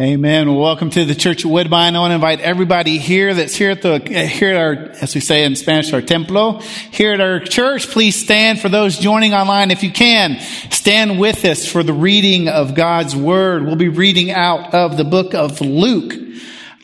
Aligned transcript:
Amen. 0.00 0.54
Welcome 0.54 0.88
to 0.92 1.04
the 1.04 1.14
Church 1.14 1.44
of 1.44 1.50
Woodbine. 1.50 1.94
I 1.94 1.98
want 1.98 2.12
to 2.12 2.14
invite 2.14 2.40
everybody 2.40 2.96
here 2.96 3.34
that's 3.34 3.54
here 3.54 3.72
at 3.72 3.82
the, 3.82 3.98
here 3.98 4.48
at 4.48 4.56
our, 4.56 4.72
as 5.02 5.14
we 5.14 5.20
say 5.20 5.44
in 5.44 5.54
Spanish, 5.56 5.92
our 5.92 6.00
templo, 6.00 6.60
here 6.90 7.12
at 7.12 7.20
our 7.20 7.38
church. 7.38 7.86
Please 7.88 8.16
stand 8.16 8.60
for 8.60 8.70
those 8.70 8.96
joining 8.96 9.34
online. 9.34 9.70
If 9.70 9.82
you 9.82 9.92
can, 9.92 10.40
stand 10.70 11.20
with 11.20 11.44
us 11.44 11.66
for 11.66 11.82
the 11.82 11.92
reading 11.92 12.48
of 12.48 12.74
God's 12.74 13.14
Word. 13.14 13.66
We'll 13.66 13.76
be 13.76 13.90
reading 13.90 14.30
out 14.30 14.72
of 14.72 14.96
the 14.96 15.04
book 15.04 15.34
of 15.34 15.60
Luke, 15.60 16.14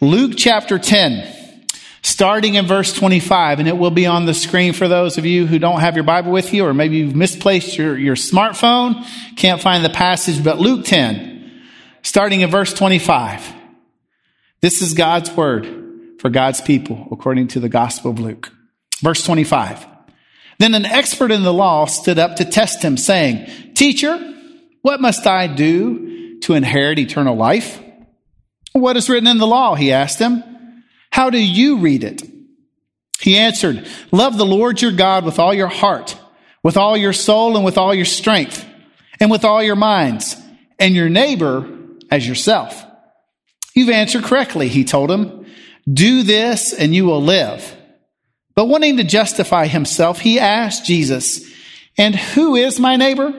Luke 0.03 0.33
chapter 0.37 0.79
10, 0.79 1.65
starting 2.03 2.57
in 2.57 2.67
verse 2.67 2.93
25, 2.93 3.61
and 3.61 3.67
it 3.67 3.79
will 3.79 3.91
be 3.91 4.05
on 4.05 4.27
the 4.27 4.35
screen 4.35 4.75
for 4.75 4.89
those 4.89 5.17
of 5.17 5.25
you 5.25 5.47
who 5.47 5.59
don't 5.59 5.81
have 5.81 5.95
your 5.95 6.05
Bible 6.05 6.33
with 6.33 6.53
you, 6.53 6.67
or 6.67 6.75
maybe 6.75 6.99
you've 6.99 7.17
misplaced 7.17 7.79
your, 7.79 7.97
your 7.97 8.15
smartphone, 8.15 9.07
can't 9.37 9.63
find 9.63 9.83
the 9.83 9.89
passage, 9.89 10.45
but 10.45 10.59
Luke 10.59 10.85
10, 10.85 11.36
starting 12.07 12.43
in 12.43 12.51
verse 12.51 12.73
25. 12.73 13.53
This 14.61 14.81
is 14.81 14.95
God's 14.95 15.29
word 15.33 15.67
for 16.21 16.31
God's 16.31 16.61
people, 16.61 17.09
according 17.11 17.49
to 17.49 17.61
the 17.61 17.69
Gospel 17.69 18.13
of 18.13 18.21
Luke. 18.21 18.53
Verse 19.03 19.25
25. 19.25 19.85
Then 20.59 20.75
an 20.75 20.87
expert 20.87 21.33
in 21.33 21.43
the 21.43 21.53
law 21.53 21.87
stood 21.87 22.19
up 22.19 22.37
to 22.37 22.45
test 22.45 22.81
him, 22.81 22.97
saying, 22.97 23.75
Teacher, 23.75 24.35
what 24.83 25.01
must 25.01 25.27
I 25.27 25.49
do 25.49 26.39
to 26.43 26.55
inherit 26.55 27.01
eternal 27.01 27.35
life? 27.35 27.83
What 28.73 28.97
is 28.97 29.11
written 29.11 29.27
in 29.27 29.39
the 29.39 29.47
law? 29.47 29.75
He 29.75 29.93
asked 29.93 30.21
him. 30.21 30.45
How 31.11 31.31
do 31.31 31.43
you 31.43 31.79
read 31.79 32.05
it? 32.05 32.23
He 33.21 33.37
answered, 33.37 33.85
Love 34.13 34.39
the 34.39 34.47
Lord 34.47 34.81
your 34.81 34.93
God 34.93 35.25
with 35.25 35.41
all 35.41 35.53
your 35.53 35.67
heart, 35.67 36.17
with 36.63 36.77
all 36.77 36.97
your 36.97 37.13
soul, 37.13 37.57
and 37.57 37.65
with 37.65 37.77
all 37.77 37.93
your 37.93 38.05
strength, 38.05 38.65
and 39.19 39.29
with 39.29 39.45
all 39.45 39.61
your 39.61 39.77
minds, 39.77 40.37
and 40.79 40.95
your 40.95 41.09
neighbor 41.09 41.76
as 42.11 42.27
yourself. 42.27 42.85
You've 43.75 43.91
answered 43.91 44.25
correctly, 44.25 44.69
he 44.69 44.85
told 44.85 45.11
him. 45.11 45.47
Do 45.93 46.23
this 46.23 46.73
and 46.73 46.95
you 46.95 47.05
will 47.05 47.23
live. 47.23 47.77
But 48.55 48.67
wanting 48.67 48.97
to 48.97 49.05
justify 49.05 49.67
himself, 49.67 50.19
he 50.19 50.41
asked 50.41 50.87
Jesus, 50.87 51.45
And 51.99 52.15
who 52.15 52.57
is 52.57 52.81
my 52.81 52.97
neighbor? 52.97 53.33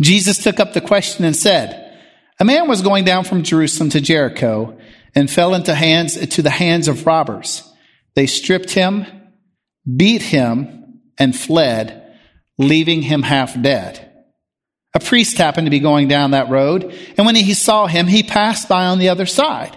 Jesus 0.00 0.42
took 0.42 0.60
up 0.60 0.72
the 0.72 0.80
question 0.80 1.24
and 1.24 1.34
said, 1.34 1.98
A 2.40 2.44
man 2.44 2.68
was 2.68 2.82
going 2.82 3.04
down 3.04 3.24
from 3.24 3.44
Jerusalem 3.44 3.90
to 3.90 4.00
Jericho 4.00 4.76
and 5.14 5.30
fell 5.30 5.54
into 5.54 5.74
hands 5.74 6.26
to 6.26 6.42
the 6.42 6.50
hands 6.50 6.88
of 6.88 7.06
robbers. 7.06 7.62
They 8.14 8.26
stripped 8.26 8.70
him, 8.70 9.06
beat 9.96 10.22
him, 10.22 11.00
and 11.18 11.34
fled, 11.34 12.16
leaving 12.58 13.02
him 13.02 13.22
half 13.22 13.60
dead. 13.60 14.05
A 14.96 14.98
priest 14.98 15.36
happened 15.36 15.66
to 15.66 15.70
be 15.70 15.78
going 15.78 16.08
down 16.08 16.30
that 16.30 16.48
road, 16.48 16.90
and 17.18 17.26
when 17.26 17.34
he 17.34 17.52
saw 17.52 17.86
him, 17.86 18.06
he 18.06 18.22
passed 18.22 18.66
by 18.66 18.86
on 18.86 18.98
the 18.98 19.10
other 19.10 19.26
side. 19.26 19.76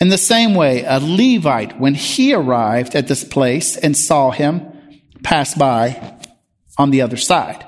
In 0.00 0.08
the 0.08 0.16
same 0.16 0.54
way, 0.54 0.82
a 0.82 0.98
Levite, 0.98 1.78
when 1.78 1.94
he 1.94 2.32
arrived 2.32 2.94
at 2.94 3.06
this 3.06 3.22
place 3.22 3.76
and 3.76 3.94
saw 3.94 4.30
him, 4.30 4.62
passed 5.22 5.58
by 5.58 6.16
on 6.78 6.90
the 6.90 7.02
other 7.02 7.18
side. 7.18 7.66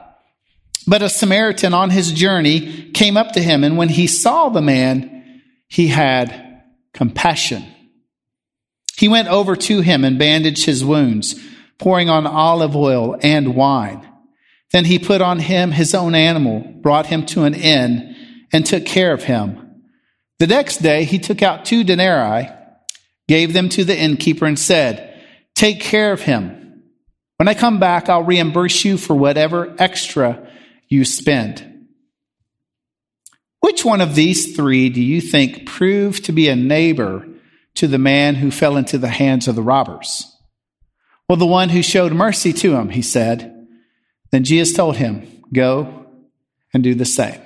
But 0.87 1.03
a 1.03 1.11
Samaritan 1.11 1.75
on 1.75 1.91
his 1.91 2.11
journey 2.11 2.91
came 2.93 3.19
up 3.19 3.33
to 3.33 3.43
him, 3.43 3.65
and 3.65 3.77
when 3.77 3.91
he 3.91 4.07
saw 4.07 4.49
the 4.49 4.63
man, 4.63 5.43
he 5.69 5.89
had 5.89 6.63
compassion. 6.95 7.67
He 8.97 9.09
went 9.09 9.29
over 9.29 9.57
to 9.57 9.83
him 9.83 10.07
and 10.07 10.19
bandaged 10.19 10.65
his 10.65 10.83
wounds, 10.83 11.39
pouring 11.77 12.09
on 12.09 12.27
olive 12.27 12.75
oil 12.75 13.19
and 13.23 13.55
wine. 13.55 14.09
Then 14.73 14.85
he 14.87 14.99
put 14.99 15.21
on 15.21 15.39
him 15.39 15.71
his 15.71 15.95
own 15.95 16.15
animal, 16.15 16.61
brought 16.61 17.07
him 17.07 17.27
to 17.27 17.45
an 17.45 17.55
inn, 17.55 18.17
and 18.53 18.65
took 18.65 18.85
care 18.85 19.13
of 19.13 19.25
him. 19.25 19.83
The 20.39 20.47
next 20.47 20.79
day 20.79 21.05
he 21.05 21.19
took 21.19 21.43
out 21.43 21.65
two 21.65 21.85
denarii, 21.85 22.49
gave 23.29 23.53
them 23.53 23.69
to 23.71 23.85
the 23.85 23.97
innkeeper, 23.97 24.47
and 24.47 24.59
said, 24.59 25.09
Take 25.55 25.81
care 25.81 26.13
of 26.13 26.23
him. 26.23 26.83
When 27.37 27.49
I 27.49 27.55
come 27.55 27.79
back, 27.79 28.09
I'll 28.09 28.23
reimburse 28.23 28.85
you 28.85 28.97
for 28.97 29.15
whatever 29.15 29.75
extra 29.79 30.49
you 30.89 31.05
spend. 31.05 31.87
Which 33.61 33.85
one 33.85 34.01
of 34.01 34.15
these 34.15 34.57
three 34.57 34.89
do 34.89 35.01
you 35.01 35.21
think 35.21 35.67
proved 35.67 36.25
to 36.25 36.33
be 36.33 36.49
a 36.49 36.57
neighbor 36.57 37.27
to 37.75 37.87
the 37.87 37.99
man 37.99 38.35
who 38.35 38.51
fell 38.51 38.77
into 38.77 38.99
the 38.99 39.09
hands 39.09 39.49
of 39.49 39.55
the 39.55 39.63
robbers? 39.63 40.27
Well, 41.29 41.39
the 41.39 41.47
one 41.47 41.69
who 41.69 41.83
showed 41.83 42.13
mercy 42.13 42.53
to 42.55 42.75
him, 42.75 42.91
he 42.91 43.03
said. 43.03 43.52
Then 44.33 44.45
Jesus 44.45 44.75
told 44.75 44.97
him, 44.97 45.29
Go 45.53 46.07
and 46.73 46.83
do 46.83 46.95
the 46.95 47.05
same. 47.05 47.41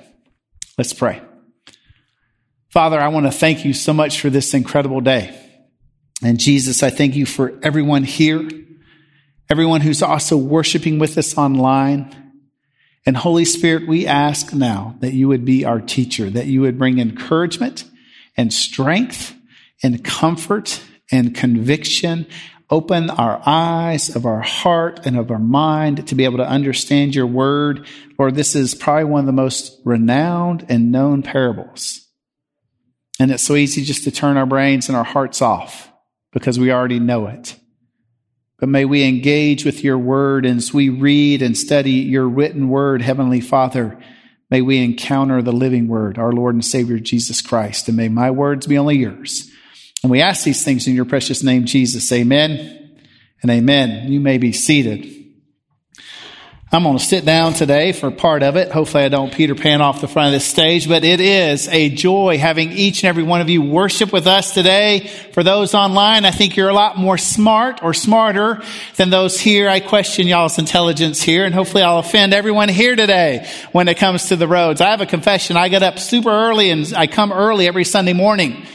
Let's 0.77 0.93
pray. 0.93 1.21
Father, 2.69 2.99
I 2.99 3.09
want 3.09 3.25
to 3.25 3.31
thank 3.31 3.65
you 3.65 3.73
so 3.73 3.93
much 3.93 4.21
for 4.21 4.29
this 4.29 4.53
incredible 4.53 5.01
day. 5.01 5.37
And 6.23 6.39
Jesus, 6.39 6.81
I 6.83 6.89
thank 6.89 7.15
you 7.15 7.25
for 7.25 7.59
everyone 7.61 8.03
here, 8.03 8.47
everyone 9.49 9.81
who's 9.81 10.01
also 10.01 10.37
worshiping 10.37 10.97
with 10.97 11.17
us 11.17 11.37
online. 11.37 12.15
And 13.05 13.15
Holy 13.15 13.45
Spirit, 13.45 13.87
we 13.87 14.07
ask 14.07 14.53
now 14.53 14.95
that 14.99 15.13
you 15.13 15.27
would 15.27 15.45
be 15.45 15.65
our 15.65 15.79
teacher, 15.79 16.29
that 16.29 16.47
you 16.47 16.61
would 16.61 16.77
bring 16.77 16.99
encouragement 16.99 17.83
and 18.35 18.53
strength 18.53 19.35
and 19.83 20.03
comfort 20.03 20.81
and 21.11 21.35
conviction 21.35 22.25
Open 22.69 23.09
our 23.09 23.41
eyes 23.45 24.13
of 24.13 24.25
our 24.25 24.41
heart 24.41 25.05
and 25.05 25.17
of 25.17 25.31
our 25.31 25.39
mind 25.39 26.07
to 26.07 26.15
be 26.15 26.25
able 26.25 26.37
to 26.37 26.47
understand 26.47 27.15
your 27.15 27.27
word. 27.27 27.87
Lord, 28.19 28.35
this 28.35 28.55
is 28.55 28.75
probably 28.75 29.05
one 29.05 29.21
of 29.21 29.25
the 29.25 29.31
most 29.31 29.79
renowned 29.85 30.65
and 30.67 30.91
known 30.91 31.23
parables. 31.23 32.05
And 33.19 33.31
it's 33.31 33.43
so 33.43 33.55
easy 33.55 33.83
just 33.83 34.03
to 34.03 34.11
turn 34.11 34.35
our 34.35 34.45
brains 34.45 34.89
and 34.89 34.97
our 34.97 35.05
hearts 35.05 35.41
off 35.41 35.89
because 36.33 36.59
we 36.59 36.71
already 36.71 36.99
know 36.99 37.27
it. 37.27 37.55
But 38.59 38.69
may 38.69 38.83
we 38.83 39.03
engage 39.03 39.63
with 39.63 39.83
your 39.83 39.97
word 39.97 40.45
and 40.45 40.57
as 40.57 40.73
we 40.73 40.89
read 40.89 41.41
and 41.41 41.57
study 41.57 41.91
your 41.91 42.27
written 42.27 42.67
word, 42.67 43.01
Heavenly 43.01 43.39
Father, 43.39 43.97
may 44.49 44.61
we 44.61 44.83
encounter 44.83 45.41
the 45.41 45.53
living 45.53 45.87
word, 45.87 46.17
our 46.17 46.33
Lord 46.33 46.55
and 46.55 46.65
Savior 46.65 46.99
Jesus 46.99 47.41
Christ. 47.41 47.87
And 47.87 47.95
may 47.95 48.09
my 48.09 48.29
words 48.29 48.67
be 48.67 48.77
only 48.77 48.97
yours. 48.97 49.49
And 50.03 50.11
we 50.11 50.21
ask 50.21 50.43
these 50.43 50.63
things 50.63 50.87
in 50.87 50.95
your 50.95 51.05
precious 51.05 51.43
name, 51.43 51.65
Jesus. 51.65 52.11
Amen 52.11 52.99
and 53.41 53.51
amen. 53.51 54.11
You 54.11 54.19
may 54.19 54.37
be 54.37 54.51
seated. 54.51 55.17
I'm 56.69 56.83
going 56.83 56.97
to 56.97 57.03
sit 57.03 57.23
down 57.23 57.53
today 57.53 57.93
for 57.93 58.11
part 58.11 58.43
of 58.43 58.57
it. 58.57 58.73
Hopefully 58.73 59.05
I 59.05 59.07
don't 59.07 59.33
Peter 59.33 59.55
Pan 59.55 59.81
off 59.81 60.01
the 60.01 60.07
front 60.09 60.27
of 60.27 60.33
this 60.33 60.43
stage, 60.43 60.89
but 60.89 61.05
it 61.05 61.21
is 61.21 61.69
a 61.69 61.87
joy 61.87 62.37
having 62.37 62.73
each 62.73 63.03
and 63.03 63.09
every 63.09 63.23
one 63.23 63.39
of 63.39 63.49
you 63.49 63.61
worship 63.61 64.11
with 64.11 64.27
us 64.27 64.53
today. 64.53 65.07
For 65.31 65.43
those 65.43 65.73
online, 65.73 66.25
I 66.25 66.31
think 66.31 66.57
you're 66.57 66.67
a 66.67 66.73
lot 66.73 66.97
more 66.97 67.17
smart 67.17 67.81
or 67.81 67.93
smarter 67.93 68.61
than 68.97 69.09
those 69.09 69.39
here. 69.39 69.69
I 69.69 69.79
question 69.79 70.27
y'all's 70.27 70.59
intelligence 70.59 71.21
here 71.21 71.45
and 71.45 71.55
hopefully 71.55 71.83
I'll 71.83 71.99
offend 71.99 72.33
everyone 72.33 72.67
here 72.67 72.97
today 72.97 73.49
when 73.71 73.87
it 73.87 73.95
comes 73.95 74.25
to 74.27 74.35
the 74.35 74.47
roads. 74.47 74.81
I 74.81 74.89
have 74.89 74.99
a 74.99 75.05
confession. 75.05 75.55
I 75.55 75.69
get 75.69 75.83
up 75.83 75.99
super 75.99 76.29
early 76.29 76.69
and 76.69 76.93
I 76.93 77.07
come 77.07 77.31
early 77.31 77.65
every 77.65 77.85
Sunday 77.85 78.13
morning. 78.13 78.65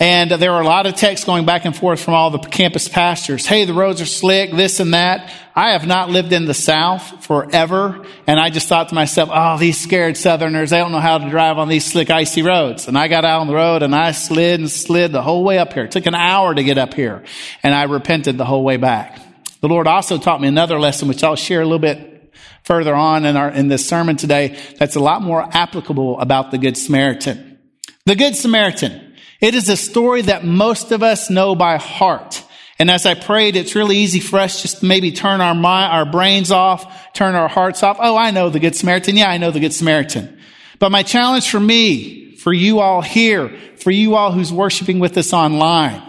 And 0.00 0.32
there 0.32 0.50
were 0.50 0.60
a 0.60 0.66
lot 0.66 0.86
of 0.86 0.96
texts 0.96 1.24
going 1.24 1.46
back 1.46 1.64
and 1.64 1.76
forth 1.76 2.00
from 2.00 2.14
all 2.14 2.30
the 2.30 2.40
campus 2.40 2.88
pastors. 2.88 3.46
Hey, 3.46 3.64
the 3.64 3.74
roads 3.74 4.00
are 4.00 4.06
slick, 4.06 4.50
this 4.50 4.80
and 4.80 4.92
that. 4.92 5.32
I 5.54 5.70
have 5.70 5.86
not 5.86 6.10
lived 6.10 6.32
in 6.32 6.46
the 6.46 6.54
South 6.54 7.24
forever. 7.24 8.04
And 8.26 8.40
I 8.40 8.50
just 8.50 8.66
thought 8.66 8.88
to 8.88 8.96
myself, 8.96 9.30
oh, 9.32 9.56
these 9.56 9.80
scared 9.80 10.16
Southerners, 10.16 10.70
they 10.70 10.78
don't 10.78 10.90
know 10.90 10.98
how 10.98 11.18
to 11.18 11.30
drive 11.30 11.58
on 11.58 11.68
these 11.68 11.84
slick, 11.84 12.10
icy 12.10 12.42
roads. 12.42 12.88
And 12.88 12.98
I 12.98 13.06
got 13.06 13.24
out 13.24 13.42
on 13.42 13.46
the 13.46 13.54
road 13.54 13.84
and 13.84 13.94
I 13.94 14.10
slid 14.10 14.58
and 14.58 14.68
slid 14.68 15.12
the 15.12 15.22
whole 15.22 15.44
way 15.44 15.58
up 15.58 15.72
here. 15.72 15.84
It 15.84 15.92
took 15.92 16.06
an 16.06 16.16
hour 16.16 16.52
to 16.52 16.64
get 16.64 16.76
up 16.76 16.94
here. 16.94 17.22
And 17.62 17.72
I 17.72 17.84
repented 17.84 18.36
the 18.36 18.44
whole 18.44 18.64
way 18.64 18.78
back. 18.78 19.20
The 19.60 19.68
Lord 19.68 19.86
also 19.86 20.18
taught 20.18 20.40
me 20.40 20.48
another 20.48 20.80
lesson, 20.80 21.06
which 21.06 21.22
I'll 21.22 21.36
share 21.36 21.60
a 21.60 21.64
little 21.64 21.78
bit 21.78 22.34
further 22.64 22.96
on 22.96 23.24
in 23.24 23.36
our, 23.36 23.50
in 23.50 23.68
this 23.68 23.88
sermon 23.88 24.16
today. 24.16 24.58
That's 24.76 24.96
a 24.96 25.00
lot 25.00 25.22
more 25.22 25.48
applicable 25.56 26.18
about 26.18 26.50
the 26.50 26.58
Good 26.58 26.76
Samaritan. 26.76 27.58
The 28.06 28.16
Good 28.16 28.34
Samaritan. 28.34 29.13
It 29.40 29.54
is 29.54 29.68
a 29.68 29.76
story 29.76 30.22
that 30.22 30.44
most 30.44 30.92
of 30.92 31.02
us 31.02 31.30
know 31.30 31.54
by 31.54 31.76
heart. 31.76 32.42
And 32.78 32.90
as 32.90 33.06
I 33.06 33.14
prayed, 33.14 33.56
it's 33.56 33.74
really 33.74 33.98
easy 33.98 34.20
for 34.20 34.38
us 34.38 34.62
just 34.62 34.80
to 34.80 34.86
maybe 34.86 35.12
turn 35.12 35.40
our 35.40 35.54
mind, 35.54 35.92
our 35.92 36.10
brains 36.10 36.50
off, 36.50 37.12
turn 37.12 37.34
our 37.34 37.48
hearts 37.48 37.82
off. 37.82 37.98
Oh, 38.00 38.16
I 38.16 38.30
know 38.30 38.50
the 38.50 38.60
Good 38.60 38.74
Samaritan. 38.74 39.16
Yeah, 39.16 39.30
I 39.30 39.38
know 39.38 39.50
the 39.50 39.60
Good 39.60 39.72
Samaritan. 39.72 40.38
But 40.78 40.90
my 40.90 41.02
challenge 41.02 41.48
for 41.48 41.60
me, 41.60 42.36
for 42.36 42.52
you 42.52 42.80
all 42.80 43.00
here, 43.00 43.56
for 43.76 43.90
you 43.90 44.16
all 44.16 44.32
who's 44.32 44.52
worshiping 44.52 44.98
with 44.98 45.16
us 45.16 45.32
online, 45.32 46.02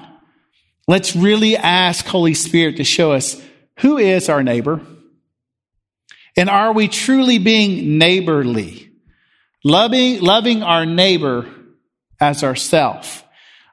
let's 0.88 1.16
really 1.16 1.56
ask 1.56 2.06
Holy 2.06 2.34
Spirit 2.34 2.78
to 2.78 2.84
show 2.84 3.12
us 3.12 3.42
who 3.80 3.98
is 3.98 4.30
our 4.30 4.42
neighbor? 4.42 4.82
And 6.38 6.50
are 6.50 6.74
we 6.74 6.88
truly 6.88 7.38
being 7.38 7.98
neighborly? 7.98 8.92
Loving, 9.64 10.22
loving 10.22 10.64
our 10.64 10.86
neighbor 10.86 11.50
as 12.20 12.44
ourself. 12.44 13.24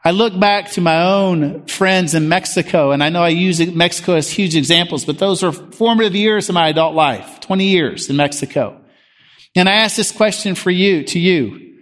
I 0.04 0.10
look 0.10 0.38
back 0.38 0.70
to 0.72 0.80
my 0.80 1.02
own 1.02 1.66
friends 1.66 2.14
in 2.14 2.28
Mexico, 2.28 2.90
and 2.90 3.04
I 3.04 3.08
know 3.08 3.22
I 3.22 3.28
use 3.28 3.64
Mexico 3.72 4.14
as 4.14 4.30
huge 4.30 4.56
examples, 4.56 5.04
but 5.04 5.18
those 5.18 5.44
are 5.44 5.52
formative 5.52 6.16
years 6.16 6.48
of 6.48 6.54
my 6.54 6.68
adult 6.68 6.94
life, 6.94 7.38
20 7.40 7.66
years 7.66 8.10
in 8.10 8.16
Mexico. 8.16 8.80
And 9.54 9.68
I 9.68 9.74
ask 9.74 9.96
this 9.96 10.10
question 10.10 10.56
for 10.56 10.70
you, 10.70 11.04
to 11.04 11.20
you. 11.20 11.78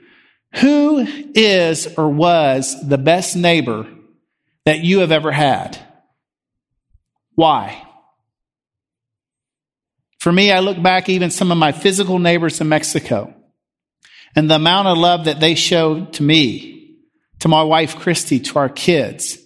Who 0.57 1.07
is 1.35 1.87
or 1.97 2.09
was 2.09 2.77
the 2.87 2.99
best 2.99 3.37
neighbor 3.37 3.87
that 4.67 4.81
you 4.81 5.01
have 5.01 5.13
ever 5.13 5.33
had? 5.33 5.79
Why? 7.37 7.83
For 10.19 10.31
me, 10.31 10.53
I 10.53 10.59
look 10.59 10.83
back 10.83 11.09
even 11.09 11.31
some 11.31 11.51
of 11.51 11.57
my 11.57 11.73
physical 11.73 12.19
neighbors 12.19 12.61
in 12.61 12.69
Mexico 12.69 13.35
and 14.37 14.51
the 14.51 14.57
amount 14.57 14.89
of 14.89 14.99
love 14.99 15.25
that 15.25 15.41
they 15.41 15.55
showed 15.55 16.13
to 16.15 16.23
me, 16.23 16.97
to 17.41 17.49
my 17.49 17.63
wife 17.63 17.97
Christy, 17.97 18.41
to 18.41 18.59
our 18.59 18.69
kids. 18.69 19.39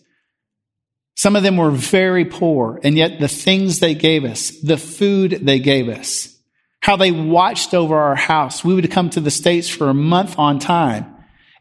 Some 1.17 1.37
of 1.37 1.43
them 1.43 1.57
were 1.57 1.71
very 1.71 2.25
poor, 2.25 2.81
and 2.83 2.97
yet 2.97 3.21
the 3.21 3.29
things 3.29 3.79
they 3.79 3.95
gave 3.95 4.25
us, 4.25 4.51
the 4.51 4.77
food 4.77 5.31
they 5.43 5.61
gave 5.61 5.89
us, 5.89 6.37
how 6.81 6.97
they 6.97 7.13
watched 7.13 7.73
over 7.73 7.97
our 7.97 8.17
house. 8.17 8.65
We 8.65 8.75
would 8.75 8.91
come 8.91 9.11
to 9.11 9.21
the 9.21 9.31
States 9.31 9.69
for 9.69 9.89
a 9.89 9.95
month 9.95 10.39
on 10.39 10.59
time 10.59 11.15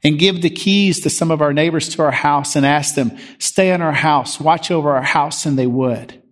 and 0.03 0.19
give 0.19 0.41
the 0.41 0.49
keys 0.49 1.01
to 1.01 1.09
some 1.09 1.31
of 1.31 1.41
our 1.41 1.53
neighbors 1.53 1.89
to 1.89 2.01
our 2.01 2.11
house 2.11 2.55
and 2.55 2.65
ask 2.65 2.95
them, 2.95 3.17
stay 3.39 3.71
in 3.71 3.81
our 3.81 3.93
house, 3.93 4.39
watch 4.39 4.69
over 4.71 4.95
our 4.95 5.03
house, 5.03 5.45
and 5.45 5.57
they 5.57 5.67
would. 5.67 6.22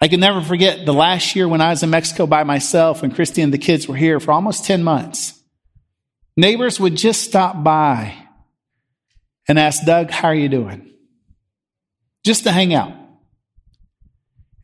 I 0.00 0.08
can 0.08 0.20
never 0.20 0.40
forget 0.40 0.86
the 0.86 0.94
last 0.94 1.36
year 1.36 1.46
when 1.46 1.60
I 1.60 1.70
was 1.70 1.82
in 1.82 1.90
Mexico 1.90 2.26
by 2.26 2.44
myself 2.44 3.02
and 3.02 3.14
Christy 3.14 3.42
and 3.42 3.52
the 3.52 3.58
kids 3.58 3.86
were 3.86 3.96
here 3.96 4.18
for 4.18 4.32
almost 4.32 4.64
10 4.64 4.82
months. 4.82 5.38
Neighbors 6.36 6.80
would 6.80 6.96
just 6.96 7.22
stop 7.22 7.62
by 7.62 8.14
and 9.46 9.58
ask 9.58 9.84
Doug, 9.84 10.10
how 10.10 10.28
are 10.28 10.34
you 10.34 10.48
doing? 10.48 10.90
Just 12.24 12.44
to 12.44 12.52
hang 12.52 12.72
out. 12.72 12.92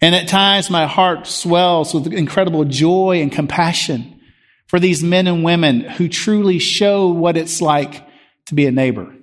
And 0.00 0.14
at 0.14 0.28
times 0.28 0.70
my 0.70 0.86
heart 0.86 1.26
swells 1.26 1.92
with 1.92 2.12
incredible 2.12 2.64
joy 2.64 3.20
and 3.20 3.32
compassion 3.32 4.20
for 4.68 4.78
these 4.78 5.02
men 5.02 5.26
and 5.26 5.44
women 5.44 5.80
who 5.80 6.08
truly 6.08 6.58
show 6.58 7.08
what 7.08 7.36
it's 7.36 7.60
like 7.60 8.06
to 8.46 8.54
be 8.54 8.66
a 8.66 8.70
neighbor. 8.70 9.15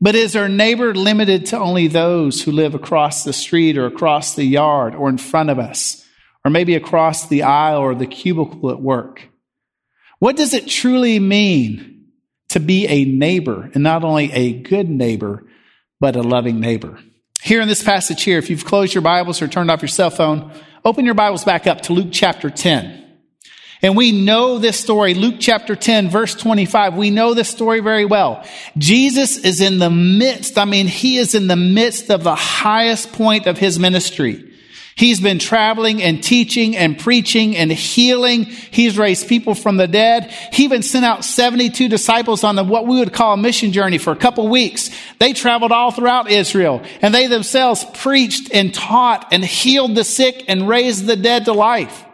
But 0.00 0.14
is 0.14 0.36
our 0.36 0.48
neighbor 0.48 0.94
limited 0.94 1.46
to 1.46 1.58
only 1.58 1.88
those 1.88 2.42
who 2.42 2.52
live 2.52 2.74
across 2.74 3.24
the 3.24 3.32
street 3.32 3.76
or 3.76 3.86
across 3.86 4.34
the 4.34 4.44
yard 4.44 4.94
or 4.94 5.08
in 5.08 5.18
front 5.18 5.50
of 5.50 5.58
us, 5.58 6.06
or 6.44 6.50
maybe 6.50 6.76
across 6.76 7.26
the 7.26 7.42
aisle 7.42 7.80
or 7.80 7.94
the 7.94 8.06
cubicle 8.06 8.70
at 8.70 8.80
work? 8.80 9.28
What 10.20 10.36
does 10.36 10.54
it 10.54 10.68
truly 10.68 11.18
mean 11.18 12.06
to 12.50 12.60
be 12.60 12.86
a 12.86 13.04
neighbor 13.04 13.70
and 13.74 13.82
not 13.82 14.04
only 14.04 14.32
a 14.32 14.52
good 14.52 14.88
neighbor, 14.88 15.44
but 16.00 16.16
a 16.16 16.22
loving 16.22 16.60
neighbor? 16.60 16.98
Here 17.42 17.60
in 17.60 17.68
this 17.68 17.82
passage 17.82 18.22
here, 18.22 18.38
if 18.38 18.50
you've 18.50 18.64
closed 18.64 18.94
your 18.94 19.02
Bibles 19.02 19.42
or 19.42 19.48
turned 19.48 19.70
off 19.70 19.82
your 19.82 19.88
cell 19.88 20.10
phone, 20.10 20.52
open 20.84 21.04
your 21.04 21.14
Bibles 21.14 21.44
back 21.44 21.66
up 21.66 21.82
to 21.82 21.92
Luke 21.92 22.08
chapter 22.12 22.50
10. 22.50 23.07
And 23.80 23.96
we 23.96 24.10
know 24.10 24.58
this 24.58 24.78
story, 24.78 25.14
Luke 25.14 25.36
chapter 25.38 25.76
10, 25.76 26.10
verse 26.10 26.34
25. 26.34 26.96
We 26.96 27.10
know 27.10 27.34
this 27.34 27.48
story 27.48 27.78
very 27.78 28.04
well. 28.04 28.44
Jesus 28.76 29.36
is 29.36 29.60
in 29.60 29.78
the 29.78 29.90
midst, 29.90 30.58
I 30.58 30.64
mean, 30.64 30.88
he 30.88 31.18
is 31.18 31.36
in 31.36 31.46
the 31.46 31.56
midst 31.56 32.10
of 32.10 32.24
the 32.24 32.34
highest 32.34 33.12
point 33.12 33.46
of 33.46 33.56
his 33.56 33.78
ministry. 33.78 34.44
He's 34.96 35.20
been 35.20 35.38
traveling 35.38 36.02
and 36.02 36.20
teaching 36.20 36.76
and 36.76 36.98
preaching 36.98 37.56
and 37.56 37.70
healing. 37.70 38.46
He's 38.46 38.98
raised 38.98 39.28
people 39.28 39.54
from 39.54 39.76
the 39.76 39.86
dead. 39.86 40.34
He 40.52 40.64
even 40.64 40.82
sent 40.82 41.04
out 41.04 41.24
72 41.24 41.88
disciples 41.88 42.42
on 42.42 42.56
the, 42.56 42.64
what 42.64 42.84
we 42.84 42.98
would 42.98 43.12
call 43.12 43.34
a 43.34 43.36
mission 43.36 43.70
journey 43.70 43.98
for 43.98 44.12
a 44.12 44.16
couple 44.16 44.48
weeks. 44.48 44.90
They 45.20 45.34
traveled 45.34 45.70
all 45.70 45.92
throughout 45.92 46.28
Israel 46.28 46.82
and 47.00 47.14
they 47.14 47.28
themselves 47.28 47.86
preached 47.94 48.52
and 48.52 48.74
taught 48.74 49.28
and 49.30 49.44
healed 49.44 49.94
the 49.94 50.02
sick 50.02 50.46
and 50.48 50.68
raised 50.68 51.06
the 51.06 51.14
dead 51.14 51.44
to 51.44 51.52
life. 51.52 52.04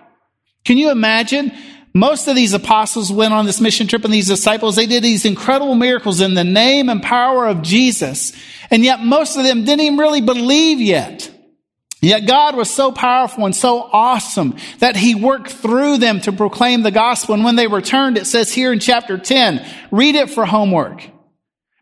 Can 0.65 0.79
you 0.79 0.91
imagine? 0.91 1.53
Most 1.97 2.27
of 2.27 2.35
these 2.35 2.55
apostles 2.55 3.13
went 3.13 3.33
on 3.33 3.47
this 3.47 3.61
mission 3.61 3.87
trip 3.87 4.05
and 4.05 4.13
these 4.13 4.27
disciples, 4.27 4.75
they 4.75 4.87
did 4.87 5.05
these 5.05 5.25
incredible 5.25 5.77
miracles 5.77 6.21
in 6.21 6.35
the 6.35 6.43
name 6.43 6.89
and 6.89 7.01
power 7.01 7.47
of 7.47 7.63
Jesus. 7.63 8.33
And 8.71 8.83
yet 8.83 9.01
most 9.01 9.37
of 9.37 9.45
them 9.45 9.65
didn't 9.65 9.83
even 9.83 9.99
really 9.99 10.21
believe 10.21 10.81
yet. 10.81 11.31
Yet 12.01 12.27
God 12.27 12.57
was 12.57 12.69
so 12.69 12.91
powerful 12.91 13.47
and 13.47 13.55
so 13.55 13.81
awesome 13.81 14.57
that 14.81 14.97
he 14.97 15.15
worked 15.15 15.51
through 15.51 15.99
them 15.99 16.21
to 16.23 16.33
proclaim 16.33 16.83
the 16.83 16.91
gospel. 16.91 17.35
And 17.35 17.45
when 17.45 17.57
they 17.57 17.69
returned, 17.69 18.19
it 18.19 18.27
says 18.27 18.53
here 18.53 18.73
in 18.73 18.81
chapter 18.81 19.17
10, 19.17 19.65
read 19.91 20.17
it 20.17 20.29
for 20.29 20.45
homework. 20.45 21.09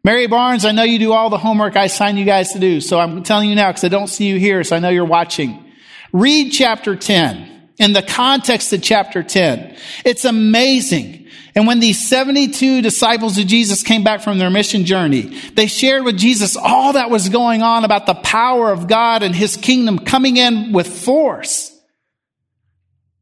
Mary 0.04 0.26
Barnes, 0.26 0.64
I 0.64 0.72
know 0.72 0.82
you 0.82 0.98
do 0.98 1.12
all 1.12 1.30
the 1.30 1.38
homework 1.38 1.76
I 1.76 1.84
assign 1.84 2.18
you 2.18 2.24
guys 2.24 2.52
to 2.52 2.58
do. 2.58 2.80
So 2.80 3.00
I'm 3.00 3.22
telling 3.22 3.48
you 3.48 3.56
now 3.56 3.70
because 3.70 3.84
I 3.84 3.88
don't 3.88 4.08
see 4.08 4.26
you 4.26 4.38
here. 4.38 4.62
So 4.62 4.76
I 4.76 4.78
know 4.78 4.90
you're 4.90 5.04
watching. 5.04 5.72
Read 6.12 6.50
chapter 6.50 6.94
10 6.94 7.61
in 7.82 7.92
the 7.92 8.02
context 8.02 8.72
of 8.72 8.82
chapter 8.82 9.22
10. 9.22 9.76
It's 10.04 10.24
amazing. 10.24 11.26
And 11.54 11.66
when 11.66 11.80
these 11.80 12.08
72 12.08 12.80
disciples 12.80 13.36
of 13.36 13.46
Jesus 13.46 13.82
came 13.82 14.04
back 14.04 14.22
from 14.22 14.38
their 14.38 14.50
mission 14.50 14.86
journey, 14.86 15.38
they 15.54 15.66
shared 15.66 16.04
with 16.04 16.16
Jesus 16.16 16.56
all 16.56 16.94
that 16.94 17.10
was 17.10 17.28
going 17.28 17.62
on 17.62 17.84
about 17.84 18.06
the 18.06 18.14
power 18.14 18.70
of 18.70 18.88
God 18.88 19.22
and 19.22 19.34
his 19.34 19.56
kingdom 19.56 19.98
coming 19.98 20.38
in 20.38 20.72
with 20.72 20.86
force, 20.86 21.76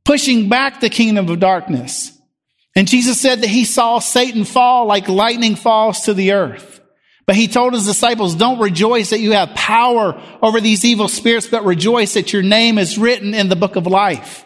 pushing 0.05 0.49
back 0.49 0.81
the 0.81 0.91
kingdom 0.91 1.29
of 1.29 1.41
darkness. 1.41 2.13
And 2.77 2.87
Jesus 2.87 3.21
said 3.21 3.41
that 3.41 3.49
he 3.49 3.65
saw 3.65 3.99
Satan 3.99 4.45
fall 4.45 4.87
like 4.87 5.09
lightning 5.09 5.57
falls 5.57 6.03
to 6.03 6.15
the 6.15 6.33
earth. 6.33 6.81
But 7.27 7.37
he 7.37 7.49
told 7.49 7.75
his 7.75 7.87
disciples, 7.87 8.35
don't 8.35 8.61
rejoice 8.61 9.11
that 9.11 9.21
you 9.21 9.33
have 9.33 9.55
power 9.55 10.21
over 10.43 10.61
these 10.61 10.85
evil 10.85 11.09
spirits, 11.09 11.47
but 11.47 11.65
rejoice 11.65 12.15
that 12.15 12.33
your 12.33 12.43
name 12.43 12.79
is 12.79 12.99
written 12.99 13.35
in 13.35 13.49
the 13.49 13.57
book 13.57 13.77
of 13.77 13.87
life. 13.87 14.45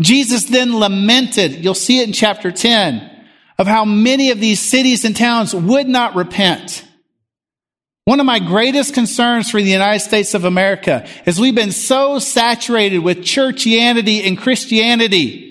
Jesus 0.00 0.44
then 0.44 0.78
lamented, 0.78 1.64
you'll 1.64 1.74
see 1.74 2.00
it 2.00 2.06
in 2.06 2.12
chapter 2.12 2.52
10, 2.52 3.26
of 3.58 3.66
how 3.66 3.84
many 3.84 4.30
of 4.30 4.40
these 4.40 4.60
cities 4.60 5.04
and 5.04 5.16
towns 5.16 5.54
would 5.54 5.88
not 5.88 6.14
repent. 6.14 6.84
One 8.04 8.20
of 8.20 8.26
my 8.26 8.38
greatest 8.38 8.94
concerns 8.94 9.50
for 9.50 9.60
the 9.60 9.70
United 9.70 10.00
States 10.00 10.32
of 10.32 10.44
America 10.44 11.06
is 11.26 11.38
we've 11.38 11.54
been 11.54 11.72
so 11.72 12.18
saturated 12.18 13.00
with 13.00 13.18
churchianity 13.18 14.26
and 14.26 14.38
Christianity 14.38 15.48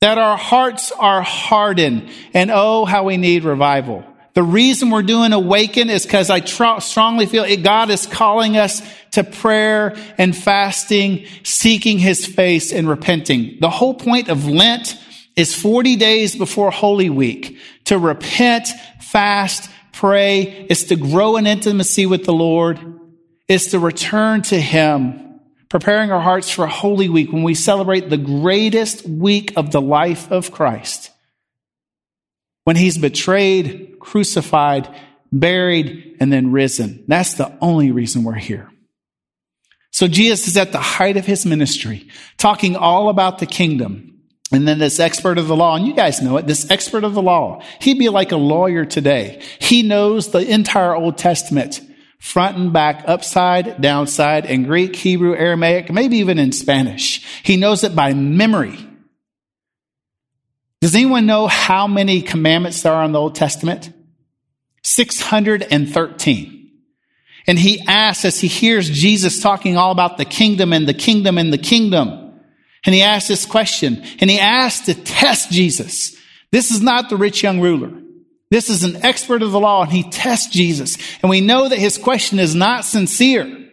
that 0.00 0.16
our 0.16 0.38
hearts 0.38 0.92
are 0.92 1.22
hardened. 1.22 2.08
And 2.32 2.50
oh, 2.50 2.84
how 2.84 3.04
we 3.04 3.16
need 3.16 3.44
revival. 3.44 4.04
The 4.38 4.44
reason 4.44 4.90
we're 4.90 5.02
doing 5.02 5.32
awaken 5.32 5.90
is 5.90 6.04
because 6.04 6.30
I 6.30 6.38
tr- 6.38 6.78
strongly 6.78 7.26
feel 7.26 7.42
it, 7.42 7.64
God 7.64 7.90
is 7.90 8.06
calling 8.06 8.56
us 8.56 8.80
to 9.10 9.24
prayer 9.24 9.96
and 10.16 10.36
fasting, 10.36 11.26
seeking 11.42 11.98
his 11.98 12.24
face 12.24 12.72
and 12.72 12.88
repenting. 12.88 13.58
The 13.60 13.68
whole 13.68 13.94
point 13.94 14.28
of 14.28 14.46
Lent 14.46 14.96
is 15.34 15.56
40 15.56 15.96
days 15.96 16.36
before 16.36 16.70
Holy 16.70 17.10
Week 17.10 17.58
to 17.86 17.98
repent, 17.98 18.68
fast, 19.00 19.68
pray. 19.92 20.66
It's 20.70 20.84
to 20.84 20.94
grow 20.94 21.36
in 21.36 21.48
intimacy 21.48 22.06
with 22.06 22.24
the 22.24 22.32
Lord. 22.32 22.78
It's 23.48 23.72
to 23.72 23.80
return 23.80 24.42
to 24.42 24.60
him, 24.60 25.40
preparing 25.68 26.12
our 26.12 26.20
hearts 26.20 26.48
for 26.48 26.68
Holy 26.68 27.08
Week 27.08 27.32
when 27.32 27.42
we 27.42 27.54
celebrate 27.54 28.08
the 28.08 28.16
greatest 28.16 29.04
week 29.04 29.54
of 29.56 29.72
the 29.72 29.80
life 29.80 30.30
of 30.30 30.52
Christ 30.52 31.10
when 32.68 32.76
he's 32.76 32.98
betrayed, 32.98 33.96
crucified, 33.98 34.94
buried, 35.32 36.18
and 36.20 36.30
then 36.30 36.52
risen. 36.52 37.02
That's 37.08 37.32
the 37.32 37.56
only 37.62 37.92
reason 37.92 38.24
we're 38.24 38.34
here. 38.34 38.70
So 39.90 40.06
Jesus 40.06 40.48
is 40.48 40.58
at 40.58 40.72
the 40.72 40.78
height 40.78 41.16
of 41.16 41.24
his 41.24 41.46
ministry, 41.46 42.08
talking 42.36 42.76
all 42.76 43.08
about 43.08 43.38
the 43.38 43.46
kingdom. 43.46 44.20
And 44.52 44.68
then 44.68 44.78
this 44.78 45.00
expert 45.00 45.38
of 45.38 45.48
the 45.48 45.56
law, 45.56 45.76
and 45.76 45.86
you 45.86 45.94
guys 45.94 46.20
know 46.20 46.36
it, 46.36 46.46
this 46.46 46.70
expert 46.70 47.04
of 47.04 47.14
the 47.14 47.22
law, 47.22 47.62
he'd 47.80 47.98
be 47.98 48.10
like 48.10 48.32
a 48.32 48.36
lawyer 48.36 48.84
today. 48.84 49.40
He 49.60 49.82
knows 49.82 50.30
the 50.30 50.46
entire 50.46 50.94
Old 50.94 51.16
Testament, 51.16 51.80
front 52.20 52.58
and 52.58 52.70
back, 52.70 53.02
upside, 53.06 53.80
downside, 53.80 54.44
in 54.44 54.64
Greek, 54.64 54.94
Hebrew, 54.94 55.34
Aramaic, 55.34 55.90
maybe 55.90 56.18
even 56.18 56.38
in 56.38 56.52
Spanish. 56.52 57.24
He 57.42 57.56
knows 57.56 57.82
it 57.82 57.96
by 57.96 58.12
memory. 58.12 58.87
Does 60.80 60.94
anyone 60.94 61.26
know 61.26 61.46
how 61.46 61.86
many 61.86 62.22
commandments 62.22 62.82
there 62.82 62.92
are 62.92 63.04
in 63.04 63.12
the 63.12 63.20
Old 63.20 63.34
Testament? 63.34 63.92
613. 64.84 66.70
And 67.46 67.58
he 67.58 67.80
asks 67.86 68.24
as 68.24 68.40
he 68.40 68.46
hears 68.46 68.88
Jesus 68.88 69.40
talking 69.40 69.76
all 69.76 69.90
about 69.90 70.18
the 70.18 70.24
kingdom 70.24 70.72
and 70.72 70.86
the 70.86 70.94
kingdom 70.94 71.38
and 71.38 71.52
the 71.52 71.58
kingdom. 71.58 72.34
And 72.84 72.94
he 72.94 73.02
asks 73.02 73.28
this 73.28 73.46
question 73.46 74.04
and 74.20 74.30
he 74.30 74.38
asks 74.38 74.86
to 74.86 74.94
test 74.94 75.50
Jesus. 75.50 76.16
This 76.52 76.70
is 76.70 76.80
not 76.80 77.08
the 77.08 77.16
rich 77.16 77.42
young 77.42 77.60
ruler. 77.60 77.90
This 78.50 78.70
is 78.70 78.84
an 78.84 79.04
expert 79.04 79.42
of 79.42 79.50
the 79.50 79.60
law 79.60 79.82
and 79.82 79.92
he 79.92 80.08
tests 80.08 80.52
Jesus. 80.52 80.96
And 81.22 81.30
we 81.30 81.40
know 81.40 81.68
that 81.68 81.78
his 81.78 81.98
question 81.98 82.38
is 82.38 82.54
not 82.54 82.84
sincere. 82.84 83.67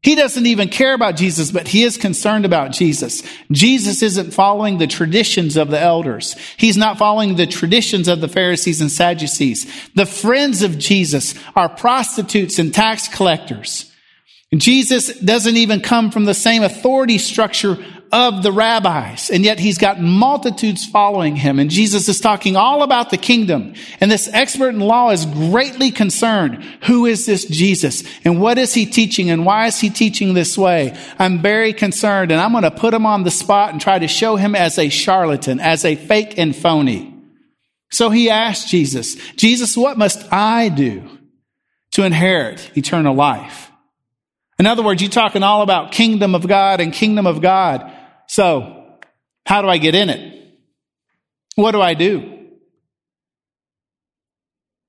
He 0.00 0.14
doesn't 0.14 0.46
even 0.46 0.68
care 0.68 0.94
about 0.94 1.16
Jesus, 1.16 1.50
but 1.50 1.66
he 1.66 1.82
is 1.82 1.96
concerned 1.96 2.44
about 2.44 2.70
Jesus. 2.70 3.22
Jesus 3.50 4.00
isn't 4.00 4.32
following 4.32 4.78
the 4.78 4.86
traditions 4.86 5.56
of 5.56 5.70
the 5.70 5.80
elders. 5.80 6.36
He's 6.56 6.76
not 6.76 6.98
following 6.98 7.34
the 7.34 7.48
traditions 7.48 8.06
of 8.06 8.20
the 8.20 8.28
Pharisees 8.28 8.80
and 8.80 8.92
Sadducees. 8.92 9.66
The 9.94 10.06
friends 10.06 10.62
of 10.62 10.78
Jesus 10.78 11.34
are 11.56 11.68
prostitutes 11.68 12.60
and 12.60 12.72
tax 12.72 13.08
collectors. 13.08 13.92
Jesus 14.56 15.18
doesn't 15.18 15.56
even 15.56 15.80
come 15.80 16.10
from 16.10 16.24
the 16.24 16.34
same 16.34 16.62
authority 16.62 17.18
structure 17.18 17.76
of 18.10 18.42
the 18.42 18.52
rabbis, 18.52 19.30
and 19.30 19.44
yet 19.44 19.58
he's 19.58 19.78
got 19.78 20.00
multitudes 20.00 20.86
following 20.86 21.36
him. 21.36 21.58
And 21.58 21.70
Jesus 21.70 22.08
is 22.08 22.20
talking 22.20 22.56
all 22.56 22.82
about 22.82 23.10
the 23.10 23.16
kingdom. 23.16 23.74
And 24.00 24.10
this 24.10 24.28
expert 24.32 24.70
in 24.70 24.80
law 24.80 25.10
is 25.10 25.26
greatly 25.26 25.90
concerned. 25.90 26.64
Who 26.84 27.06
is 27.06 27.26
this 27.26 27.44
Jesus? 27.44 28.04
And 28.24 28.40
what 28.40 28.58
is 28.58 28.72
he 28.72 28.86
teaching? 28.86 29.30
And 29.30 29.44
why 29.44 29.66
is 29.66 29.78
he 29.78 29.90
teaching 29.90 30.34
this 30.34 30.56
way? 30.56 30.96
I'm 31.18 31.42
very 31.42 31.72
concerned, 31.72 32.32
and 32.32 32.40
I'm 32.40 32.52
going 32.52 32.64
to 32.64 32.70
put 32.70 32.94
him 32.94 33.06
on 33.06 33.24
the 33.24 33.30
spot 33.30 33.72
and 33.72 33.80
try 33.80 33.98
to 33.98 34.08
show 34.08 34.36
him 34.36 34.54
as 34.54 34.78
a 34.78 34.88
charlatan, 34.88 35.60
as 35.60 35.84
a 35.84 35.94
fake 35.94 36.38
and 36.38 36.56
phony. 36.56 37.14
So 37.90 38.10
he 38.10 38.30
asked 38.30 38.68
Jesus, 38.68 39.16
Jesus, 39.32 39.76
what 39.76 39.98
must 39.98 40.32
I 40.32 40.68
do 40.68 41.08
to 41.92 42.04
inherit 42.04 42.70
eternal 42.76 43.14
life? 43.14 43.70
In 44.58 44.66
other 44.66 44.82
words, 44.82 45.00
you're 45.00 45.10
talking 45.10 45.42
all 45.42 45.62
about 45.62 45.92
kingdom 45.92 46.34
of 46.34 46.46
God 46.48 46.80
and 46.80 46.92
kingdom 46.92 47.26
of 47.26 47.40
God. 47.40 47.92
So, 48.28 48.98
how 49.44 49.62
do 49.62 49.68
I 49.68 49.78
get 49.78 49.94
in 49.94 50.10
it? 50.10 50.54
What 51.56 51.72
do 51.72 51.80
I 51.80 51.94
do? 51.94 52.38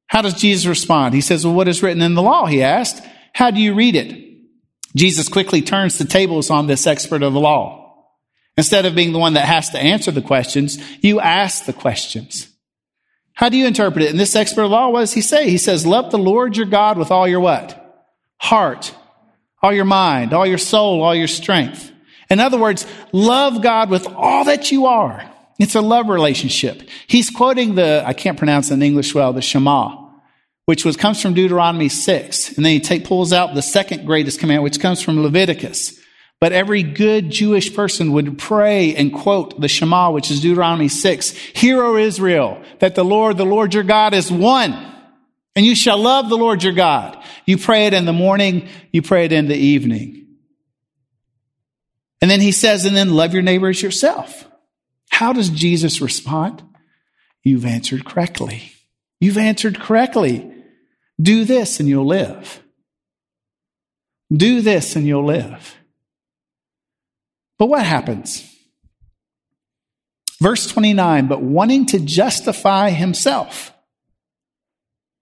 How 0.07 0.21
does 0.21 0.33
Jesus 0.33 0.65
respond? 0.65 1.13
He 1.13 1.21
says, 1.21 1.45
Well, 1.45 1.55
what 1.55 1.67
is 1.67 1.81
written 1.81 2.01
in 2.01 2.13
the 2.13 2.21
law? 2.21 2.45
He 2.45 2.61
asked. 2.61 3.01
How 3.33 3.51
do 3.51 3.61
you 3.61 3.73
read 3.73 3.95
it? 3.95 4.29
Jesus 4.95 5.29
quickly 5.29 5.61
turns 5.61 5.97
the 5.97 6.05
tables 6.05 6.49
on 6.49 6.67
this 6.67 6.87
expert 6.87 7.23
of 7.23 7.33
the 7.33 7.39
law. 7.39 8.07
Instead 8.57 8.85
of 8.85 8.95
being 8.95 9.13
the 9.13 9.19
one 9.19 9.35
that 9.35 9.45
has 9.45 9.69
to 9.69 9.79
answer 9.79 10.11
the 10.11 10.21
questions, 10.21 10.77
you 11.01 11.19
ask 11.19 11.65
the 11.65 11.73
questions. 11.73 12.49
How 13.33 13.47
do 13.47 13.55
you 13.55 13.67
interpret 13.67 14.03
it? 14.03 14.09
And 14.09 14.19
this 14.19 14.35
expert 14.35 14.63
of 14.63 14.71
law, 14.71 14.89
what 14.89 14.99
does 15.01 15.13
he 15.13 15.21
say? 15.21 15.49
He 15.49 15.57
says, 15.57 15.85
Love 15.85 16.11
the 16.11 16.17
Lord 16.17 16.57
your 16.57 16.65
God 16.65 16.97
with 16.97 17.11
all 17.11 17.27
your 17.27 17.39
what? 17.39 17.75
Heart, 18.37 18.93
all 19.61 19.71
your 19.71 19.85
mind, 19.85 20.33
all 20.33 20.45
your 20.45 20.57
soul, 20.57 21.01
all 21.01 21.15
your 21.15 21.27
strength. 21.27 21.91
In 22.29 22.39
other 22.39 22.59
words, 22.59 22.85
love 23.11 23.61
God 23.61 23.89
with 23.89 24.05
all 24.07 24.45
that 24.45 24.71
you 24.71 24.85
are. 24.85 25.29
It's 25.57 25.75
a 25.75 25.81
love 25.81 26.07
relationship. 26.07 26.83
He's 27.07 27.29
quoting 27.29 27.75
the, 27.75 28.03
I 28.05 28.13
can't 28.13 28.37
pronounce 28.37 28.71
it 28.71 28.75
in 28.75 28.81
English 28.81 29.13
well, 29.13 29.33
the 29.33 29.41
Shema, 29.41 30.09
which 30.65 30.85
was, 30.85 30.95
comes 30.95 31.21
from 31.21 31.33
Deuteronomy 31.33 31.89
6. 31.89 32.55
And 32.55 32.65
then 32.65 32.73
he 32.73 32.79
take, 32.79 33.03
pulls 33.03 33.33
out 33.33 33.55
the 33.55 33.61
second 33.61 34.05
greatest 34.05 34.39
command, 34.39 34.63
which 34.63 34.79
comes 34.79 35.01
from 35.01 35.21
Leviticus. 35.21 35.99
But 36.39 36.53
every 36.53 36.83
good 36.83 37.29
Jewish 37.29 37.75
person 37.75 38.13
would 38.13 38.37
pray 38.37 38.95
and 38.95 39.13
quote 39.13 39.59
the 39.59 39.67
Shema, 39.67 40.11
which 40.11 40.31
is 40.31 40.39
Deuteronomy 40.39 40.87
6. 40.87 41.31
Hear, 41.31 41.83
O 41.83 41.97
Israel, 41.97 42.63
that 42.79 42.95
the 42.95 43.03
Lord, 43.03 43.37
the 43.37 43.45
Lord 43.45 43.73
your 43.73 43.83
God 43.83 44.13
is 44.13 44.31
one. 44.31 44.85
And 45.57 45.65
you 45.65 45.75
shall 45.75 45.97
love 45.97 46.29
the 46.29 46.37
Lord 46.37 46.63
your 46.63 46.71
God. 46.71 47.21
You 47.45 47.57
pray 47.57 47.87
it 47.87 47.93
in 47.93 48.05
the 48.05 48.13
morning, 48.13 48.69
you 48.93 49.01
pray 49.01 49.25
it 49.25 49.33
in 49.33 49.49
the 49.49 49.57
evening. 49.57 50.19
And 52.21 52.29
then 52.29 52.41
he 52.41 52.51
says, 52.51 52.85
and 52.85 52.95
then 52.95 53.13
love 53.13 53.33
your 53.33 53.43
neighbor 53.43 53.69
as 53.69 53.81
yourself. 53.81 54.45
How 55.09 55.33
does 55.33 55.49
Jesus 55.49 56.01
respond? 56.01 56.63
You've 57.43 57.65
answered 57.65 58.05
correctly. 58.05 58.73
You've 59.19 59.37
answered 59.37 59.79
correctly. 59.79 60.51
Do 61.21 61.45
this 61.45 61.79
and 61.79 61.87
you'll 61.87 62.07
live. 62.07 62.61
Do 64.31 64.61
this 64.61 64.95
and 64.95 65.07
you'll 65.07 65.25
live. 65.25 65.75
But 67.57 67.67
what 67.67 67.85
happens? 67.85 68.45
Verse 70.41 70.67
29, 70.67 71.27
but 71.27 71.41
wanting 71.41 71.85
to 71.87 71.99
justify 71.99 72.91
himself. 72.91 73.73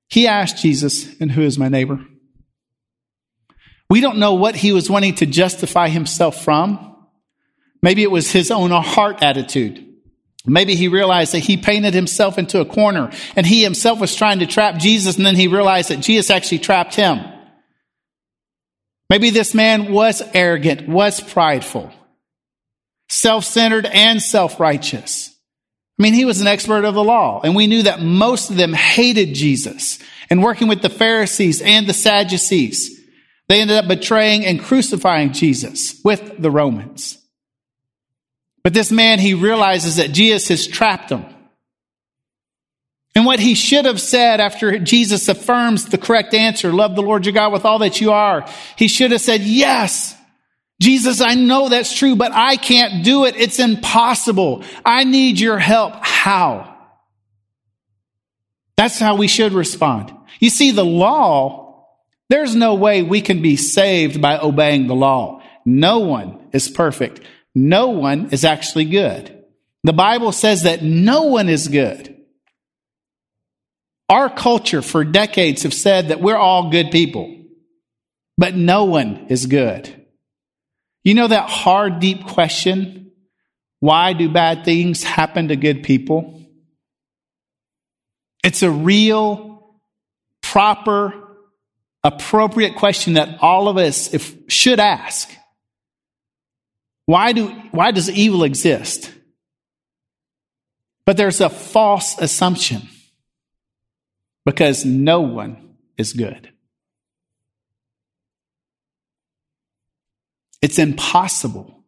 He 0.10 0.27
asked 0.27 0.62
Jesus, 0.62 1.20
and 1.20 1.32
who 1.32 1.42
is 1.42 1.58
my 1.58 1.70
neighbor? 1.70 2.00
We 3.89 4.01
don't 4.01 4.17
know 4.17 4.34
what 4.34 4.56
he 4.56 4.74
was 4.74 4.89
wanting 4.89 5.15
to 5.15 5.25
justify 5.25 5.89
himself 5.89 6.44
from. 6.44 6.96
Maybe 7.82 8.03
it 8.03 8.12
was 8.12 8.32
his 8.32 8.51
own 8.51 8.72
heart 8.72 9.24
attitude. 9.24 9.86
Maybe 10.46 10.75
he 10.75 10.88
realized 10.88 11.34
that 11.34 11.39
he 11.39 11.58
painted 11.58 11.94
himself 11.94 12.38
into 12.38 12.60
a 12.60 12.65
corner 12.65 13.12
and 13.36 13.46
he 13.46 13.63
himself 13.63 14.00
was 14.00 14.15
trying 14.15 14.39
to 14.39 14.46
trap 14.46 14.77
Jesus 14.77 15.17
and 15.17 15.25
then 15.25 15.36
he 15.36 15.48
realized 15.48 15.89
that 15.89 16.00
Jesus 16.00 16.29
actually 16.29 16.60
trapped 16.60 16.96
him. 16.96 17.20
Maybe 19.10 19.29
this 19.29 19.53
man 19.53 19.91
was 19.91 20.22
arrogant, 20.34 20.88
was 20.88 21.22
prideful, 21.22 21.91
self-centered 23.10 23.86
and 23.86 24.22
self-righteous. 24.22 25.34
I 26.00 26.03
mean, 26.03 26.13
he 26.13 26.25
was 26.25 26.41
an 26.41 26.48
expert 26.48 26.86
of 26.86 26.94
the 26.94 27.03
law, 27.03 27.41
and 27.44 27.56
we 27.56 27.65
knew 27.65 27.84
that 27.84 28.01
most 28.01 28.51
of 28.51 28.56
them 28.56 28.74
hated 28.74 29.34
Jesus. 29.34 29.98
And 30.29 30.44
working 30.44 30.67
with 30.67 30.84
the 30.84 30.89
Pharisees 30.89 31.62
and 31.62 31.88
the 31.88 31.94
Sadducees, 31.94 32.97
they 33.48 33.62
ended 33.62 33.77
up 33.77 33.88
betraying 33.88 34.46
and 34.46 34.60
crucifying 34.60 35.34
Jesus 35.34 36.01
with 36.04 36.42
the 36.42 36.51
Romans. 36.51 37.18
But 38.63 38.74
this 38.74 38.92
man, 38.92 39.20
he 39.20 39.34
realizes 39.34 39.96
that 39.96 40.12
Jesus 40.12 40.50
has 40.50 40.68
trapped 40.68 41.10
him. 41.10 41.25
And 43.16 43.25
what 43.25 43.39
he 43.39 43.56
should 43.56 43.86
have 43.86 44.01
said 44.01 44.39
after 44.39 44.77
Jesus 44.77 45.27
affirms 45.27 45.86
the 45.86 45.98
correct 45.98 46.34
answer, 46.34 46.72
love 46.72 46.96
the 46.96 47.01
Lord 47.01 47.25
your 47.25 47.34
God 47.34 47.51
with 47.51 47.66
all 47.66 47.80
that 47.80 48.00
you 48.00 48.12
are, 48.12 48.46
he 48.75 48.88
should 48.88 49.12
have 49.12 49.22
said, 49.22 49.42
yes, 49.42 50.13
Jesus, 50.80 51.22
I 51.22 51.34
know 51.34 51.70
that's 51.70 51.98
true, 51.98 52.16
but 52.16 52.32
I 52.32 52.58
can't 52.58 53.04
do 53.04 53.25
it. 53.25 53.36
It's 53.36 53.60
impossible. 53.60 54.63
I 54.86 55.04
need 55.04 55.39
your 55.39 55.58
help. 55.58 55.94
How? 56.04 56.75
That's 58.75 59.00
how 59.00 59.16
we 59.16 59.27
should 59.27 59.54
respond. 59.54 60.13
You 60.39 60.51
see, 60.51 60.70
the 60.70 60.86
law, 60.86 61.67
there's 62.30 62.56
no 62.56 62.76
way 62.76 63.04
we 63.04 63.22
can 63.22 63.42
be 63.42 63.56
saved 63.56 64.22
by 64.22 64.38
obeying 64.38 64.88
the 64.88 64.96
law. 64.96 65.42
No 65.66 66.00
one 66.00 66.48
is 66.54 66.70
perfect. 66.70 67.22
No 67.56 67.88
one 67.90 68.30
is 68.32 68.44
actually 68.44 68.86
good. 68.86 69.34
The 69.84 69.94
Bible 69.94 70.32
says 70.32 70.64
that 70.64 70.84
no 70.84 71.24
one 71.24 71.50
is 71.50 71.68
good. 71.68 72.14
Our 74.10 74.30
culture 74.30 74.82
for 74.82 75.04
decades 75.04 75.64
have 75.64 75.74
said 75.74 76.10
that 76.10 76.22
we're 76.22 76.38
all 76.38 76.70
good 76.70 76.92
people, 76.92 77.44
but 78.38 78.56
no 78.56 78.86
one 78.86 79.28
is 79.30 79.46
good. 79.46 79.94
You 81.04 81.14
know 81.14 81.28
that 81.28 81.50
hard, 81.50 82.00
deep 82.00 82.26
question? 82.26 83.12
Why 83.80 84.14
do 84.14 84.30
bad 84.30 84.66
things 84.66 85.04
happen 85.04 85.50
to 85.50 85.56
good 85.56 85.84
people? 85.84 86.42
It's 88.44 88.64
a 88.64 88.72
real, 88.72 89.80
proper, 90.42 91.27
appropriate 92.04 92.75
question 92.75 93.13
that 93.13 93.39
all 93.42 93.68
of 93.68 93.77
us 93.77 94.13
if, 94.13 94.36
should 94.48 94.80
ask. 94.80 95.30
Why, 97.06 97.32
do, 97.32 97.48
why 97.72 97.92
does 97.92 98.10
evil 98.10 98.44
exist? 98.44 99.12
But 101.06 101.18
there's 101.18 101.39
a 101.39 101.50
false 101.50 102.18
assumption 102.20 102.89
because 104.46 104.86
no 104.86 105.22
one 105.22 105.75
is 105.98 106.13
good. 106.13 106.51
It's 110.62 110.80
impossible 110.80 111.84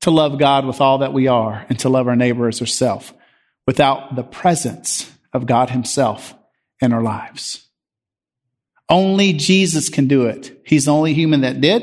to 0.00 0.10
love 0.10 0.38
God 0.38 0.66
with 0.66 0.80
all 0.80 0.98
that 0.98 1.12
we 1.12 1.28
are 1.28 1.66
and 1.68 1.78
to 1.80 1.88
love 1.88 2.08
our 2.08 2.16
neighbor 2.16 2.48
as 2.48 2.60
ourselves 2.60 3.12
without 3.66 4.14
the 4.16 4.22
presence 4.22 5.10
of 5.32 5.46
God 5.46 5.70
Himself 5.70 6.34
in 6.80 6.92
our 6.92 7.02
lives. 7.02 7.65
Only 8.88 9.32
Jesus 9.32 9.88
can 9.88 10.06
do 10.06 10.26
it. 10.26 10.60
He's 10.64 10.84
the 10.84 10.92
only 10.92 11.12
human 11.12 11.40
that 11.40 11.60
did. 11.60 11.82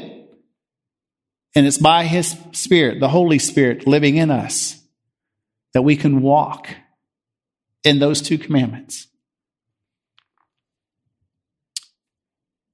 And 1.56 1.68
it's 1.68 1.78
by 1.78 2.06
His 2.06 2.36
Spirit, 2.54 3.00
the 3.00 3.10
Holy 3.10 3.40
Spirit 3.40 3.86
living 3.86 4.18
in 4.18 4.32
us, 4.32 4.82
that 5.74 5.84
we 5.84 5.96
can 5.96 6.22
walk 6.22 6.70
in 7.84 8.00
those 8.00 8.22
two 8.22 8.38
commandments. 8.38 9.08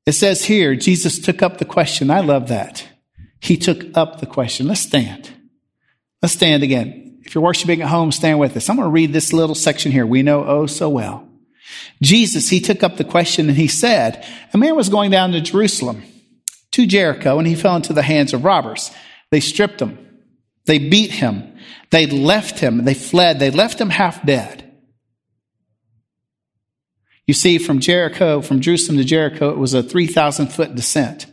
It 0.05 0.13
says 0.13 0.45
here, 0.45 0.75
Jesus 0.75 1.19
took 1.19 1.43
up 1.43 1.57
the 1.57 1.65
question. 1.65 2.09
I 2.09 2.21
love 2.21 2.47
that. 2.47 2.87
He 3.41 3.57
took 3.57 3.95
up 3.95 4.19
the 4.19 4.25
question. 4.25 4.67
Let's 4.67 4.81
stand. 4.81 5.29
Let's 6.21 6.33
stand 6.33 6.63
again. 6.63 7.21
If 7.23 7.35
you're 7.35 7.43
worshiping 7.43 7.81
at 7.81 7.89
home, 7.89 8.11
stand 8.11 8.39
with 8.39 8.57
us. 8.57 8.69
I'm 8.69 8.77
going 8.77 8.87
to 8.87 8.91
read 8.91 9.13
this 9.13 9.33
little 9.33 9.55
section 9.55 9.91
here 9.91 10.05
we 10.05 10.23
know 10.23 10.43
oh 10.45 10.65
so 10.65 10.89
well. 10.89 11.28
Jesus, 12.01 12.49
he 12.49 12.59
took 12.59 12.83
up 12.83 12.97
the 12.97 13.03
question 13.03 13.49
and 13.49 13.57
he 13.57 13.67
said, 13.67 14.25
A 14.53 14.57
man 14.57 14.75
was 14.75 14.89
going 14.89 15.11
down 15.11 15.31
to 15.31 15.41
Jerusalem, 15.41 16.03
to 16.71 16.85
Jericho, 16.85 17.37
and 17.37 17.47
he 17.47 17.55
fell 17.55 17.75
into 17.75 17.93
the 17.93 18.01
hands 18.01 18.33
of 18.33 18.43
robbers. 18.43 18.91
They 19.31 19.39
stripped 19.39 19.81
him. 19.81 19.97
They 20.65 20.79
beat 20.79 21.11
him. 21.11 21.57
They 21.91 22.05
left 22.05 22.59
him. 22.59 22.85
They 22.85 22.93
fled. 22.93 23.39
They 23.39 23.51
left 23.51 23.79
him 23.81 23.89
half 23.89 24.25
dead. 24.25 24.65
You 27.25 27.33
see, 27.33 27.59
from 27.59 27.79
Jericho, 27.79 28.41
from 28.41 28.59
Jerusalem 28.59 28.97
to 28.97 29.03
Jericho, 29.03 29.49
it 29.49 29.57
was 29.57 29.73
a 29.73 29.83
3,000 29.83 30.47
foot 30.47 30.73
descent 30.73 31.27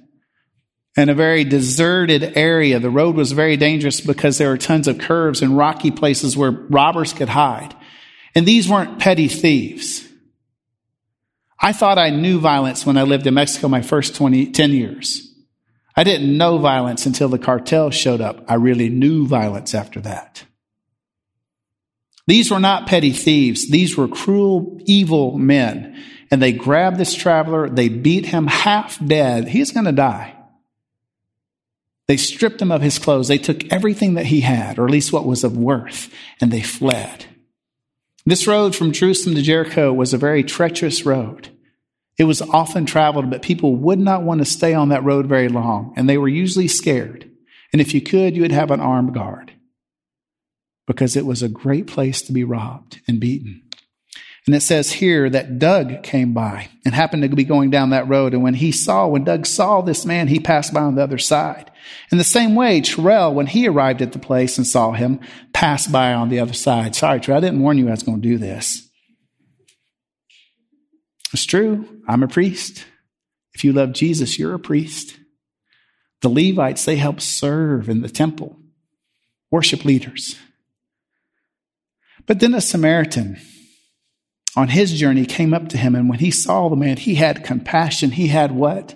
and 0.97 1.11
a 1.11 1.15
very 1.15 1.45
deserted 1.45 2.37
area. 2.37 2.79
The 2.79 2.91
road 2.91 3.17
was 3.17 3.33
very 3.33 3.57
dangerous 3.57 4.01
because 4.01 4.39
there 4.39 4.49
were 4.49 4.59
tons 4.59 4.89
of 4.89 4.99
curves 4.99 5.43
and 5.43 5.57
rocky 5.57 5.91
places 5.91 6.37
where 6.37 6.51
robbers 6.51 7.13
could 7.13 7.29
hide. 7.29 7.75
And 8.35 8.47
these 8.47 8.69
weren't 8.69 8.99
petty 8.99 9.29
thieves. 9.29 10.06
I 11.59 11.73
thought 11.73 11.99
I 11.99 12.11
knew 12.11 12.39
violence 12.39 12.85
when 12.85 12.97
I 12.97 13.03
lived 13.03 13.27
in 13.27 13.35
Mexico 13.35 13.69
my 13.69 13.83
first 13.83 14.15
20, 14.15 14.53
10 14.53 14.71
years. 14.73 15.35
I 15.97 16.05
didn't 16.05 16.37
know 16.37 16.59
violence 16.59 17.07
until 17.07 17.29
the 17.29 17.39
cartel 17.39 17.91
showed 17.91 18.21
up. 18.21 18.45
I 18.49 18.55
really 18.55 18.91
knew 18.91 19.27
violence 19.27 19.75
after 19.75 20.01
that. 20.03 20.45
These 22.27 22.51
were 22.51 22.61
not 22.61 22.87
petty 22.87 23.13
thieves. 23.13 23.71
These 23.71 23.97
were 23.97 24.09
cruel, 24.09 24.79
evil 24.85 25.39
men. 25.39 26.03
And 26.31 26.43
they 26.43 26.53
grabbed 26.53 26.99
this 26.99 27.15
traveler. 27.15 27.71
They 27.71 27.89
beat 27.89 28.27
him 28.27 28.47
half 28.49 29.05
dead. 29.05 29.49
He's 29.49 29.71
going 29.71 29.87
to 29.87 29.93
die. 29.93 30.35
They 32.09 32.17
stripped 32.17 32.61
him 32.61 32.73
of 32.73 32.83
his 32.83 32.99
clothes. 32.99 33.29
They 33.29 33.39
took 33.39 33.65
everything 33.73 34.15
that 34.15 34.27
he 34.27 34.41
had, 34.41 34.79
or 34.79 34.85
at 34.85 34.93
least 34.93 35.13
what 35.13 35.27
was 35.27 35.45
of 35.45 35.57
worth, 35.57 36.13
and 36.41 36.53
they 36.53 36.63
fled. 36.63 37.27
This 38.29 38.49
road 38.49 38.75
from 38.75 38.91
Jerusalem 38.91 39.37
to 39.37 39.43
Jericho 39.43 39.93
was 39.93 40.13
a 40.13 40.19
very 40.19 40.43
treacherous 40.43 41.07
road. 41.07 41.49
It 42.19 42.25
was 42.25 42.43
often 42.43 42.85
traveled, 42.85 43.31
but 43.31 43.41
people 43.41 43.77
would 43.77 44.01
not 44.01 44.25
want 44.25 44.41
to 44.41 44.45
stay 44.45 44.75
on 44.75 44.89
that 44.89 45.05
road 45.05 45.27
very 45.27 45.49
long, 45.49 45.95
and 45.97 46.09
they 46.09 46.19
were 46.19 46.27
usually 46.27 46.67
scared. 46.67 47.31
And 47.73 47.81
if 47.81 47.95
you 47.95 48.01
could, 48.01 48.35
you 48.35 48.43
would 48.43 48.51
have 48.51 48.73
an 48.73 48.81
armed 48.81 49.15
guard 49.15 49.53
because 50.89 51.15
it 51.15 51.25
was 51.25 51.43
a 51.43 51.49
great 51.49 51.87
place 51.87 52.21
to 52.23 52.33
be 52.33 52.43
robbed 52.43 53.01
and 53.07 53.21
beaten. 53.21 53.63
And 54.47 54.57
it 54.57 54.61
says 54.61 54.93
here 54.93 55.31
that 55.31 55.61
Doug 55.61 56.03
came 56.03 56.33
by 56.33 56.69
and 56.85 56.95
happened 56.95 57.23
to 57.23 57.29
be 57.29 57.45
going 57.45 57.71
down 57.71 57.91
that 57.91 58.09
road. 58.09 58.33
And 58.33 58.43
when 58.43 58.55
he 58.55 58.73
saw, 58.73 59.07
when 59.07 59.25
Doug 59.25 59.47
saw 59.47 59.81
this 59.83 60.05
man, 60.05 60.29
he 60.29 60.41
passed 60.41 60.73
by 60.73 60.83
on 60.83 60.97
the 60.97 61.03
other 61.03 61.19
side. 61.19 61.71
In 62.13 62.19
the 62.19 62.25
same 62.25 62.55
way, 62.55 62.81
Terrell, 62.81 63.35
when 63.35 63.47
he 63.47 63.67
arrived 63.67 64.03
at 64.03 64.13
the 64.13 64.19
place 64.19 64.59
and 64.59 64.67
saw 64.67 64.93
him, 64.93 65.21
passed 65.53 65.91
by 65.91 66.15
on 66.15 66.29
the 66.29 66.41
other 66.41 66.53
side. 66.53 66.95
Sorry, 66.95 67.21
Terrell, 67.21 67.39
I 67.39 67.41
didn't 67.41 67.61
warn 67.61 67.79
you 67.79 67.89
I 67.89 67.93
was 67.93 68.03
going 68.03 68.21
to 68.21 68.29
do 68.29 68.39
this. 68.39 68.89
It's 71.33 71.45
true. 71.45 72.03
I'm 72.09 72.23
a 72.23 72.29
priest. 72.29 72.85
If 73.55 73.65
you 73.65 73.73
love 73.73 73.93
Jesus, 73.93 74.39
you're 74.39 74.55
a 74.55 74.59
priest. 74.59 75.19
The 76.23 76.29
Levites, 76.29 76.85
they 76.85 76.97
help 76.97 77.21
serve 77.21 77.89
in 77.89 78.03
the 78.03 78.09
temple, 78.09 78.57
worship 79.51 79.85
leaders. 79.85 80.37
But 82.27 82.41
then 82.41 82.55
a 82.55 82.61
Samaritan 82.61 83.39
on 84.57 84.69
his 84.69 84.99
journey 84.99 85.27
came 85.27 85.53
up 85.53 85.69
to 85.69 85.79
him, 85.79 85.95
and 85.95 86.09
when 86.09 86.19
he 86.19 86.31
saw 86.31 86.69
the 86.69 86.77
man, 86.77 86.97
he 86.97 87.17
had 87.17 87.45
compassion. 87.45 88.13
He 88.13 88.29
had 88.29 88.53
what? 88.53 88.95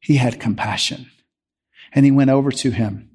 He 0.00 0.16
had 0.16 0.40
compassion. 0.40 1.10
And 1.92 2.04
he 2.04 2.10
went 2.10 2.30
over 2.30 2.50
to 2.50 2.70
him. 2.70 3.10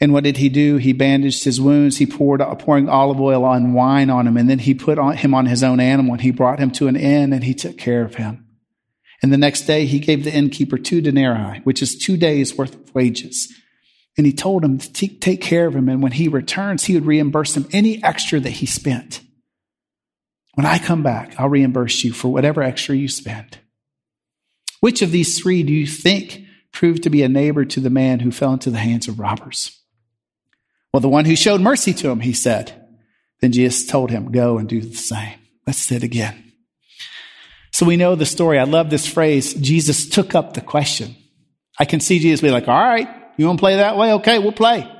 And 0.00 0.14
what 0.14 0.24
did 0.24 0.38
he 0.38 0.48
do? 0.48 0.78
He 0.78 0.94
bandaged 0.94 1.44
his 1.44 1.60
wounds. 1.60 1.98
He 1.98 2.06
poured 2.06 2.40
pouring 2.58 2.88
olive 2.88 3.20
oil 3.20 3.44
and 3.52 3.74
wine 3.74 4.08
on 4.08 4.26
him, 4.26 4.36
and 4.38 4.48
then 4.48 4.58
he 4.58 4.72
put 4.72 4.98
on, 4.98 5.16
him 5.16 5.34
on 5.34 5.44
his 5.44 5.62
own 5.62 5.78
animal, 5.78 6.14
and 6.14 6.22
he 6.22 6.30
brought 6.30 6.58
him 6.58 6.70
to 6.72 6.88
an 6.88 6.96
inn, 6.96 7.34
and 7.34 7.44
he 7.44 7.52
took 7.52 7.76
care 7.76 8.02
of 8.02 8.14
him. 8.14 8.46
And 9.22 9.30
the 9.30 9.36
next 9.36 9.62
day, 9.62 9.84
he 9.84 9.98
gave 9.98 10.24
the 10.24 10.32
innkeeper 10.32 10.78
two 10.78 11.02
denarii, 11.02 11.60
which 11.64 11.82
is 11.82 11.98
two 11.98 12.16
days' 12.16 12.56
worth 12.56 12.74
of 12.74 12.94
wages. 12.94 13.52
And 14.16 14.26
he 14.26 14.32
told 14.32 14.64
him 14.64 14.78
to 14.78 15.08
take 15.18 15.42
care 15.42 15.66
of 15.66 15.76
him, 15.76 15.90
and 15.90 16.02
when 16.02 16.12
he 16.12 16.28
returns, 16.28 16.84
he 16.84 16.94
would 16.94 17.04
reimburse 17.04 17.54
him 17.54 17.68
any 17.70 18.02
extra 18.02 18.40
that 18.40 18.50
he 18.50 18.66
spent. 18.66 19.20
When 20.54 20.66
I 20.66 20.78
come 20.78 21.02
back, 21.02 21.38
I'll 21.38 21.48
reimburse 21.48 22.02
you 22.04 22.12
for 22.14 22.32
whatever 22.32 22.62
extra 22.62 22.96
you 22.96 23.08
spend. 23.08 23.58
Which 24.80 25.02
of 25.02 25.10
these 25.10 25.38
three 25.38 25.62
do 25.62 25.72
you 25.72 25.86
think 25.86 26.46
proved 26.72 27.02
to 27.02 27.10
be 27.10 27.22
a 27.22 27.28
neighbor 27.28 27.64
to 27.64 27.80
the 27.80 27.90
man 27.90 28.20
who 28.20 28.30
fell 28.30 28.52
into 28.52 28.70
the 28.70 28.78
hands 28.78 29.08
of 29.08 29.18
robbers? 29.18 29.78
Well, 30.92 31.00
the 31.00 31.08
one 31.08 31.24
who 31.24 31.36
showed 31.36 31.60
mercy 31.60 31.92
to 31.94 32.10
him, 32.10 32.20
he 32.20 32.32
said. 32.32 32.72
Then 33.40 33.52
Jesus 33.52 33.86
told 33.86 34.10
him, 34.10 34.32
Go 34.32 34.58
and 34.58 34.68
do 34.68 34.80
the 34.80 34.96
same. 34.96 35.38
Let's 35.66 35.78
sit 35.78 36.02
again. 36.02 36.52
So 37.72 37.86
we 37.86 37.96
know 37.96 38.14
the 38.14 38.26
story. 38.26 38.58
I 38.58 38.64
love 38.64 38.90
this 38.90 39.06
phrase. 39.06 39.54
Jesus 39.54 40.08
took 40.08 40.34
up 40.34 40.54
the 40.54 40.60
question. 40.60 41.14
I 41.78 41.84
can 41.84 42.00
see 42.00 42.18
Jesus 42.18 42.40
be 42.40 42.50
like, 42.50 42.68
All 42.68 42.74
right, 42.74 43.08
you 43.36 43.46
want 43.46 43.58
to 43.58 43.62
play 43.62 43.76
that 43.76 43.96
way? 43.96 44.14
Okay, 44.14 44.38
we'll 44.38 44.52
play. 44.52 44.90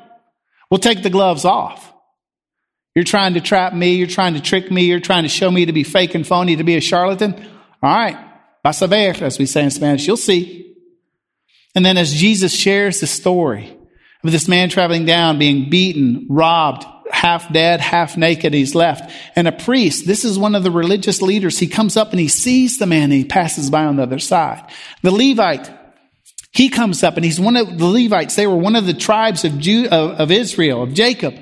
We'll 0.71 0.79
take 0.79 1.03
the 1.03 1.11
gloves 1.11 1.45
off. 1.45 1.93
You're 2.95 3.05
trying 3.05 3.35
to 3.35 3.41
trap 3.41 3.75
me. 3.75 3.95
You're 3.95 4.07
trying 4.07 4.35
to 4.35 4.41
trick 4.41 4.71
me. 4.71 4.85
You're 4.85 5.00
trying 5.00 5.25
to 5.25 5.29
show 5.29 5.50
me 5.50 5.67
to 5.67 5.73
be 5.73 5.85
fake 5.85 6.15
and 6.15 6.27
phony, 6.27 6.57
to 6.57 6.65
be 6.65 6.77
a 6.77 6.81
charlatan. 6.81 7.35
All 7.83 7.95
right. 7.95 8.17
Vas 8.63 8.83
a 8.83 8.87
ver, 8.87 9.15
as 9.21 9.39
we 9.39 9.47
say 9.47 9.65
in 9.65 9.71
Spanish. 9.71 10.06
You'll 10.06 10.17
see. 10.17 10.70
And 11.75 11.85
then 11.85 11.99
as 11.99 12.13
Jesus 12.13 12.54
shares 12.54 13.00
the 13.00 13.06
story 13.06 13.76
of 14.25 14.33
this 14.33 14.49
man 14.49 14.69
traveling 14.69 15.04
down, 15.04 15.39
being 15.39 15.71
beaten, 15.71 16.26
robbed, 16.28 16.85
half 17.11 17.52
dead, 17.52 17.80
half 17.80 18.17
naked, 18.17 18.54
he's 18.54 18.75
left. 18.75 19.11
And 19.37 19.47
a 19.49 19.52
priest, 19.52 20.06
this 20.06 20.25
is 20.25 20.39
one 20.39 20.54
of 20.54 20.63
the 20.63 20.71
religious 20.71 21.23
leaders, 21.23 21.59
he 21.59 21.67
comes 21.67 21.97
up 21.97 22.11
and 22.11 22.21
he 22.21 22.28
sees 22.28 22.78
the 22.78 22.87
man 22.87 23.04
and 23.04 23.13
he 23.13 23.25
passes 23.25 23.71
by 23.71 23.85
on 23.85 23.97
the 23.97 24.02
other 24.02 24.19
side. 24.19 24.65
The 25.02 25.11
Levite, 25.11 25.71
he 26.52 26.69
comes 26.69 27.02
up 27.04 27.17
and 27.17 27.25
he's 27.25 27.41
one 27.41 27.56
of 27.56 27.78
the 27.78 27.87
Levites. 27.87 28.35
They 28.35 28.47
were 28.47 28.56
one 28.56 28.76
of 28.76 28.87
the 28.87 28.95
tribes 28.95 29.45
of, 29.45 29.59
Jew, 29.59 29.87
of, 29.89 30.21
of 30.21 30.30
Israel, 30.30 30.83
of 30.83 30.95
Jacob. 30.95 31.35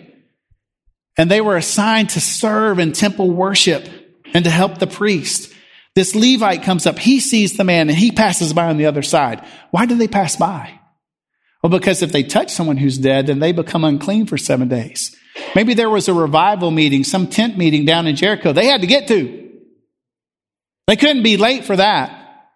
And 1.17 1.31
they 1.31 1.41
were 1.41 1.57
assigned 1.57 2.11
to 2.11 2.21
serve 2.21 2.79
in 2.79 2.93
temple 2.93 3.31
worship 3.31 3.89
and 4.35 4.45
to 4.45 4.51
help 4.51 4.79
the 4.79 4.87
priest. 4.87 5.53
This 5.99 6.15
Levite 6.15 6.63
comes 6.63 6.87
up, 6.87 6.97
he 6.97 7.19
sees 7.19 7.57
the 7.57 7.65
man 7.65 7.89
and 7.89 7.99
he 7.99 8.13
passes 8.13 8.53
by 8.53 8.67
on 8.67 8.77
the 8.77 8.87
other 8.87 9.03
side. 9.03 9.45
Why 9.73 9.85
do 9.85 9.97
they 9.97 10.07
pass 10.07 10.37
by? 10.37 10.79
Well, 11.61 11.71
because 11.71 12.03
if 12.03 12.13
they 12.13 12.23
touch 12.23 12.53
someone 12.53 12.77
who's 12.77 12.99
dead, 12.99 13.27
then 13.27 13.41
they 13.41 13.51
become 13.51 13.83
unclean 13.83 14.27
for 14.27 14.39
seven 14.39 14.69
days. 14.69 15.17
Maybe 15.57 15.75
there 15.75 15.91
was 15.91 16.07
a 16.07 16.15
revival 16.15 16.71
meeting, 16.71 17.03
some 17.03 17.27
tent 17.27 17.59
meeting 17.59 17.85
down 17.85 18.07
in 18.07 18.15
Jericho 18.15 18.53
they 18.53 18.67
had 18.67 18.83
to 18.83 18.87
get 18.87 19.09
to. 19.09 19.51
They 20.87 20.95
couldn't 20.95 21.25
be 21.25 21.37
late 21.37 21.65
for 21.65 21.75
that. 21.75 22.47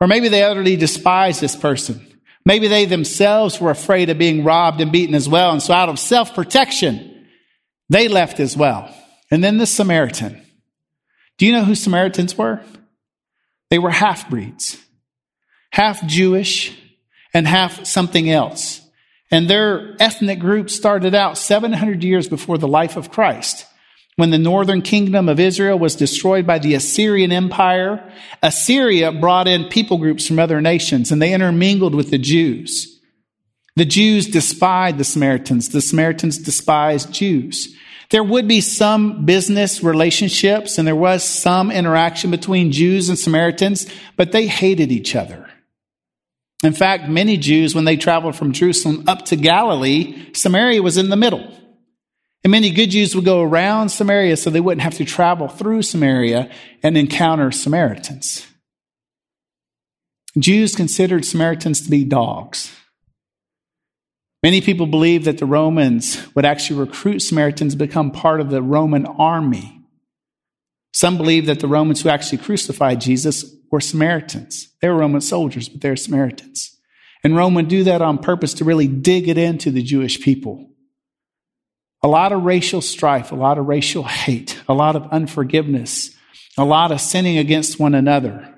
Or 0.00 0.06
maybe 0.06 0.28
they 0.28 0.44
utterly 0.44 0.76
despised 0.76 1.40
this 1.40 1.56
person. 1.56 2.06
Maybe 2.44 2.68
they 2.68 2.84
themselves 2.84 3.60
were 3.60 3.72
afraid 3.72 4.10
of 4.10 4.18
being 4.18 4.44
robbed 4.44 4.80
and 4.80 4.92
beaten 4.92 5.16
as 5.16 5.28
well. 5.28 5.50
And 5.50 5.60
so 5.60 5.74
out 5.74 5.88
of 5.88 5.98
self 5.98 6.36
protection, 6.36 7.26
they 7.88 8.06
left 8.06 8.38
as 8.38 8.56
well. 8.56 8.94
And 9.32 9.42
then 9.42 9.58
the 9.58 9.66
Samaritan. 9.66 10.44
Do 11.38 11.46
you 11.46 11.52
know 11.52 11.64
who 11.64 11.74
Samaritans 11.74 12.36
were? 12.36 12.60
They 13.70 13.78
were 13.78 13.90
half 13.90 14.28
breeds, 14.28 14.76
half 15.70 16.04
Jewish 16.06 16.76
and 17.32 17.46
half 17.46 17.86
something 17.86 18.30
else. 18.30 18.80
And 19.30 19.48
their 19.48 19.94
ethnic 20.00 20.38
group 20.38 20.70
started 20.70 21.14
out 21.14 21.36
700 21.38 22.02
years 22.02 22.28
before 22.28 22.58
the 22.58 22.68
life 22.68 22.96
of 22.96 23.10
Christ. 23.10 23.66
When 24.16 24.30
the 24.30 24.38
northern 24.38 24.82
kingdom 24.82 25.28
of 25.28 25.38
Israel 25.38 25.78
was 25.78 25.94
destroyed 25.94 26.44
by 26.46 26.58
the 26.58 26.74
Assyrian 26.74 27.30
Empire, 27.30 28.02
Assyria 28.42 29.12
brought 29.12 29.46
in 29.46 29.68
people 29.68 29.98
groups 29.98 30.26
from 30.26 30.40
other 30.40 30.60
nations 30.60 31.12
and 31.12 31.22
they 31.22 31.32
intermingled 31.32 31.94
with 31.94 32.10
the 32.10 32.18
Jews. 32.18 32.98
The 33.76 33.84
Jews 33.84 34.26
despised 34.26 34.98
the 34.98 35.04
Samaritans. 35.04 35.68
The 35.68 35.80
Samaritans 35.80 36.38
despised 36.38 37.12
Jews. 37.12 37.76
There 38.10 38.24
would 38.24 38.48
be 38.48 38.62
some 38.62 39.26
business 39.26 39.82
relationships 39.82 40.78
and 40.78 40.88
there 40.88 40.96
was 40.96 41.22
some 41.22 41.70
interaction 41.70 42.30
between 42.30 42.72
Jews 42.72 43.08
and 43.08 43.18
Samaritans, 43.18 43.86
but 44.16 44.32
they 44.32 44.46
hated 44.46 44.90
each 44.90 45.14
other. 45.14 45.48
In 46.64 46.72
fact, 46.72 47.08
many 47.08 47.36
Jews, 47.36 47.74
when 47.74 47.84
they 47.84 47.96
traveled 47.96 48.34
from 48.34 48.52
Jerusalem 48.52 49.04
up 49.06 49.26
to 49.26 49.36
Galilee, 49.36 50.32
Samaria 50.32 50.82
was 50.82 50.96
in 50.96 51.10
the 51.10 51.16
middle. 51.16 51.54
And 52.42 52.50
many 52.50 52.70
good 52.70 52.90
Jews 52.90 53.14
would 53.14 53.24
go 53.24 53.42
around 53.42 53.90
Samaria 53.90 54.36
so 54.36 54.50
they 54.50 54.60
wouldn't 54.60 54.82
have 54.82 54.94
to 54.94 55.04
travel 55.04 55.48
through 55.48 55.82
Samaria 55.82 56.50
and 56.82 56.96
encounter 56.96 57.50
Samaritans. 57.50 58.46
Jews 60.38 60.74
considered 60.74 61.24
Samaritans 61.24 61.82
to 61.82 61.90
be 61.90 62.04
dogs. 62.04 62.72
Many 64.42 64.60
people 64.60 64.86
believe 64.86 65.24
that 65.24 65.38
the 65.38 65.46
Romans 65.46 66.24
would 66.34 66.44
actually 66.44 66.78
recruit 66.78 67.20
Samaritans 67.20 67.74
to 67.74 67.78
become 67.78 68.12
part 68.12 68.40
of 68.40 68.50
the 68.50 68.62
Roman 68.62 69.04
army. 69.04 69.80
Some 70.92 71.16
believe 71.16 71.46
that 71.46 71.60
the 71.60 71.66
Romans 71.68 72.02
who 72.02 72.08
actually 72.08 72.38
crucified 72.38 73.00
Jesus 73.00 73.44
were 73.70 73.80
Samaritans. 73.80 74.68
They 74.80 74.88
were 74.88 74.96
Roman 74.96 75.20
soldiers, 75.20 75.68
but 75.68 75.80
they're 75.80 75.96
Samaritans. 75.96 76.76
And 77.24 77.36
Rome 77.36 77.54
would 77.54 77.68
do 77.68 77.84
that 77.84 78.00
on 78.00 78.18
purpose 78.18 78.54
to 78.54 78.64
really 78.64 78.86
dig 78.86 79.28
it 79.28 79.38
into 79.38 79.70
the 79.70 79.82
Jewish 79.82 80.20
people. 80.20 80.70
A 82.02 82.08
lot 82.08 82.32
of 82.32 82.44
racial 82.44 82.80
strife, 82.80 83.32
a 83.32 83.36
lot 83.36 83.58
of 83.58 83.66
racial 83.66 84.04
hate, 84.04 84.60
a 84.68 84.74
lot 84.74 84.94
of 84.94 85.08
unforgiveness, 85.10 86.14
a 86.56 86.64
lot 86.64 86.92
of 86.92 87.00
sinning 87.00 87.38
against 87.38 87.80
one 87.80 87.94
another. 87.94 88.54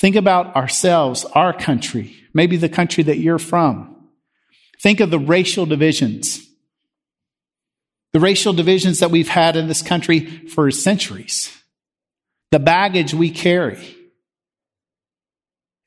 Think 0.00 0.16
about 0.16 0.56
ourselves, 0.56 1.24
our 1.24 1.52
country, 1.52 2.16
maybe 2.34 2.56
the 2.56 2.68
country 2.68 3.04
that 3.04 3.18
you're 3.18 3.38
from. 3.38 3.95
Think 4.80 5.00
of 5.00 5.10
the 5.10 5.18
racial 5.18 5.66
divisions. 5.66 6.46
The 8.12 8.20
racial 8.20 8.52
divisions 8.52 9.00
that 9.00 9.10
we've 9.10 9.28
had 9.28 9.56
in 9.56 9.68
this 9.68 9.82
country 9.82 10.20
for 10.48 10.70
centuries. 10.70 11.52
The 12.50 12.58
baggage 12.58 13.12
we 13.12 13.30
carry. 13.30 13.96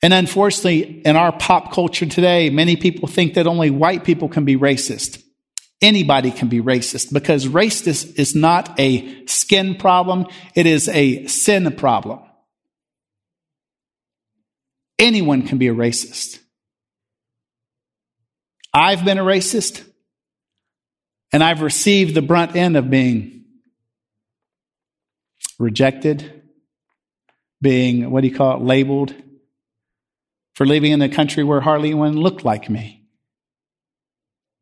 And 0.01 0.13
unfortunately, 0.13 1.01
in 1.01 1.15
our 1.15 1.31
pop 1.31 1.73
culture 1.73 2.05
today, 2.05 2.49
many 2.49 2.75
people 2.75 3.07
think 3.07 3.33
that 3.33 3.47
only 3.47 3.69
white 3.69 4.03
people 4.03 4.29
can 4.29 4.45
be 4.45 4.55
racist. 4.55 5.21
Anybody 5.81 6.31
can 6.31 6.49
be 6.49 6.61
racist 6.61 7.13
because 7.13 7.47
racist 7.47 8.19
is 8.19 8.35
not 8.35 8.77
a 8.79 9.25
skin 9.25 9.75
problem. 9.75 10.25
It 10.55 10.65
is 10.65 10.89
a 10.89 11.25
sin 11.27 11.73
problem. 11.75 12.19
Anyone 14.97 15.47
can 15.47 15.57
be 15.57 15.69
a 15.69 15.73
racist. 15.73 16.38
I've 18.79 19.03
been 19.03 19.17
a 19.17 19.23
racist, 19.23 19.83
and 21.33 21.43
I've 21.43 21.61
received 21.61 22.15
the 22.15 22.21
brunt 22.21 22.55
end 22.55 22.77
of 22.77 22.89
being 22.89 23.43
rejected, 25.59 26.43
being, 27.61 28.09
what 28.09 28.21
do 28.21 28.29
you 28.29 28.35
call 28.35 28.55
it, 28.55 28.63
labeled, 28.63 29.13
for 30.55 30.65
living 30.65 30.93
in 30.93 31.01
a 31.01 31.09
country 31.09 31.43
where 31.43 31.59
hardly 31.59 31.89
anyone 31.89 32.15
looked 32.15 32.45
like 32.45 32.69
me. 32.69 33.03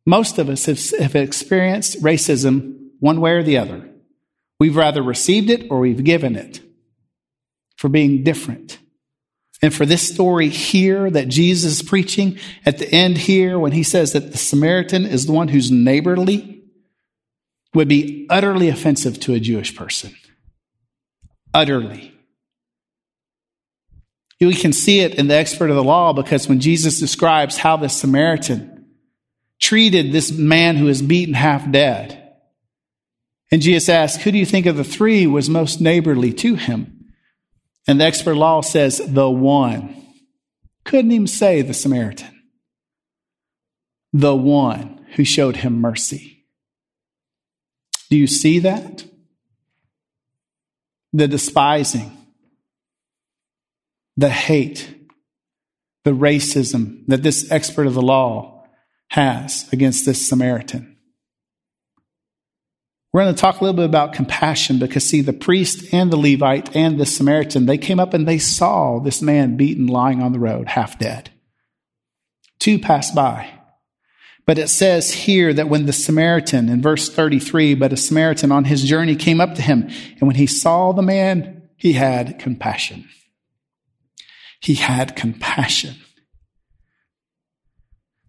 Most 0.08 0.40
of 0.40 0.50
us 0.50 0.66
have, 0.66 0.80
have 1.00 1.16
experienced 1.16 2.02
racism 2.02 2.90
one 3.00 3.22
way 3.22 3.34
or 3.34 3.44
the 3.44 3.60
other. 3.60 3.88
We've 4.60 4.76
rather 4.76 5.04
received 5.04 5.52
it 5.52 5.68
or 5.70 5.80
we've 5.80 6.04
given 6.04 6.36
it 6.36 6.60
for 7.78 7.88
being 7.88 8.24
different. 8.24 8.80
And 9.62 9.74
for 9.74 9.86
this 9.86 10.08
story 10.08 10.50
here 10.50 11.10
that 11.10 11.30
Jesus 11.30 11.80
is 11.80 11.82
preaching 11.82 12.38
at 12.66 12.78
the 12.78 12.90
end 12.92 13.18
here, 13.18 13.58
when 13.58 13.72
he 13.72 13.84
says 13.84 14.14
that 14.14 14.32
the 14.32 14.38
Samaritan 14.38 15.06
is 15.06 15.26
the 15.26 15.32
one 15.32 15.48
who's 15.48 15.72
neighborly, 15.72 16.62
would 17.74 17.88
be 17.88 18.28
utterly 18.30 18.70
offensive 18.70 19.20
to 19.22 19.34
a 19.34 19.40
Jewish 19.40 19.76
person. 19.76 20.16
Utterly. 21.54 22.14
We 24.40 24.54
can 24.54 24.74
see 24.74 25.00
it 25.00 25.16
in 25.16 25.28
the 25.28 25.36
expert 25.36 25.72
of 25.72 25.76
the 25.76 25.84
law 25.84 26.14
because 26.14 26.48
when 26.48 26.60
Jesus 26.60 27.00
describes 27.00 27.58
how 27.58 27.78
the 27.78 27.90
Samaritan 27.90 28.86
treated 29.60 30.12
this 30.12 30.32
man 30.32 30.76
who 30.76 30.88
is 30.88 31.02
beaten 31.02 31.34
half 31.34 31.70
dead, 31.72 32.24
and 33.52 33.62
Jesus 33.62 33.90
asks, 33.90 34.24
Who 34.24 34.32
do 34.32 34.38
you 34.38 34.46
think 34.46 34.68
of 34.68 34.78
the 34.78 34.84
three 34.84 35.26
was 35.26 35.50
most 35.50 35.82
neighborly 35.82 36.34
to 36.34 36.56
him? 36.56 36.97
And 37.88 38.02
the 38.02 38.06
expert 38.06 38.36
law 38.36 38.62
says, 38.62 39.02
The 39.06 39.30
one. 39.30 40.04
Couldn't 40.84 41.12
even 41.12 41.28
say 41.28 41.62
the 41.62 41.74
Samaritan. 41.74 42.44
The 44.14 44.36
one 44.36 45.06
who 45.16 45.24
showed 45.24 45.58
him 45.58 45.82
mercy. 45.82 46.46
Do 48.10 48.18
you 48.18 48.28
see 48.28 48.60
that? 48.60 49.06
The 51.14 51.28
despising, 51.28 52.12
the 54.18 54.30
hate, 54.30 54.94
the 56.04 56.12
racism 56.12 57.06
that 57.08 57.24
this 57.24 57.52
expert 57.52 57.88
of 57.88 57.94
the 57.94 58.02
law 58.02 58.66
has 59.10 59.68
against 59.72 60.06
this 60.06 60.28
Samaritan. 60.28 60.97
We're 63.18 63.24
going 63.24 63.34
to 63.34 63.42
talk 63.42 63.62
a 63.62 63.64
little 63.64 63.76
bit 63.76 63.86
about 63.86 64.14
compassion 64.14 64.78
because, 64.78 65.04
see, 65.04 65.22
the 65.22 65.34
priest 65.34 65.92
and 65.92 66.14
the 66.14 66.18
Levite 66.18 66.76
and 66.76 67.00
the 67.00 67.06
Samaritan, 67.08 67.66
they 67.66 67.80
came 67.80 68.00
up 68.00 68.14
and 68.14 68.28
they 68.28 68.38
saw 68.38 69.00
this 69.00 69.24
man 69.24 69.58
beaten 69.58 69.88
lying 69.88 70.22
on 70.22 70.34
the 70.34 70.40
road, 70.40 70.68
half 70.68 71.00
dead. 71.00 71.32
Two 72.60 72.78
passed 72.78 73.16
by. 73.16 73.50
But 74.46 74.60
it 74.60 74.68
says 74.68 75.12
here 75.12 75.52
that 75.52 75.68
when 75.68 75.88
the 75.88 75.94
Samaritan, 75.94 76.70
in 76.70 76.80
verse 76.80 77.10
33, 77.10 77.74
but 77.74 77.92
a 77.92 77.98
Samaritan 77.98 78.52
on 78.52 78.66
his 78.66 78.84
journey 78.84 79.16
came 79.16 79.42
up 79.42 79.56
to 79.56 79.64
him, 79.64 79.90
and 80.20 80.22
when 80.22 80.36
he 80.36 80.46
saw 80.46 80.92
the 80.92 81.02
man, 81.02 81.70
he 81.76 81.94
had 81.94 82.38
compassion. 82.38 83.10
He 84.60 84.76
had 84.76 85.16
compassion. 85.16 85.96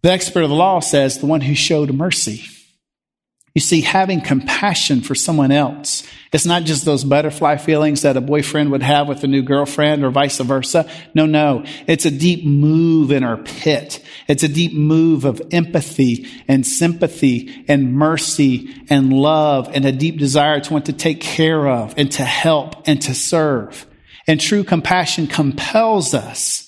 The 0.00 0.12
expert 0.12 0.44
of 0.44 0.48
the 0.48 0.56
law 0.56 0.80
says 0.80 1.18
the 1.18 1.26
one 1.26 1.42
who 1.42 1.54
showed 1.54 1.92
mercy. 1.92 2.46
You 3.58 3.60
see, 3.60 3.80
having 3.80 4.20
compassion 4.20 5.00
for 5.00 5.16
someone 5.16 5.50
else, 5.50 6.06
it's 6.32 6.46
not 6.46 6.62
just 6.62 6.84
those 6.84 7.02
butterfly 7.02 7.56
feelings 7.56 8.02
that 8.02 8.16
a 8.16 8.20
boyfriend 8.20 8.70
would 8.70 8.84
have 8.84 9.08
with 9.08 9.24
a 9.24 9.26
new 9.26 9.42
girlfriend 9.42 10.04
or 10.04 10.10
vice 10.12 10.38
versa. 10.38 10.88
No, 11.12 11.26
no. 11.26 11.64
It's 11.88 12.06
a 12.06 12.12
deep 12.12 12.44
move 12.44 13.10
in 13.10 13.24
our 13.24 13.36
pit. 13.36 14.00
It's 14.28 14.44
a 14.44 14.48
deep 14.48 14.74
move 14.74 15.24
of 15.24 15.42
empathy 15.50 16.28
and 16.46 16.64
sympathy 16.64 17.64
and 17.66 17.94
mercy 17.94 18.72
and 18.88 19.12
love 19.12 19.68
and 19.74 19.84
a 19.84 19.90
deep 19.90 20.18
desire 20.18 20.60
to 20.60 20.72
want 20.72 20.86
to 20.86 20.92
take 20.92 21.20
care 21.20 21.66
of 21.66 21.94
and 21.96 22.12
to 22.12 22.24
help 22.24 22.86
and 22.86 23.02
to 23.02 23.12
serve. 23.12 23.88
And 24.28 24.40
true 24.40 24.62
compassion 24.62 25.26
compels 25.26 26.14
us 26.14 26.67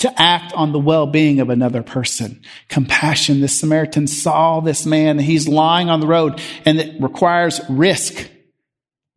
to 0.00 0.20
act 0.20 0.52
on 0.54 0.72
the 0.72 0.78
well-being 0.78 1.40
of 1.40 1.50
another 1.50 1.82
person. 1.82 2.42
Compassion. 2.68 3.40
This 3.40 3.58
Samaritan 3.58 4.06
saw 4.06 4.60
this 4.60 4.86
man. 4.86 5.18
He's 5.18 5.46
lying 5.46 5.90
on 5.90 6.00
the 6.00 6.06
road 6.06 6.40
and 6.64 6.80
it 6.80 7.00
requires 7.00 7.60
risk. 7.68 8.28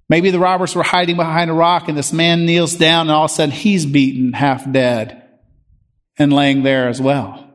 Maybe 0.09 0.29
the 0.29 0.39
robbers 0.39 0.75
were 0.75 0.83
hiding 0.83 1.15
behind 1.15 1.49
a 1.49 1.53
rock 1.53 1.87
and 1.87 1.97
this 1.97 2.11
man 2.11 2.45
kneels 2.45 2.75
down 2.75 3.07
and 3.07 3.11
all 3.11 3.25
of 3.25 3.31
a 3.31 3.33
sudden 3.33 3.55
he's 3.55 3.85
beaten 3.85 4.33
half 4.33 4.69
dead 4.71 5.23
and 6.17 6.33
laying 6.33 6.63
there 6.63 6.89
as 6.89 7.01
well. 7.01 7.49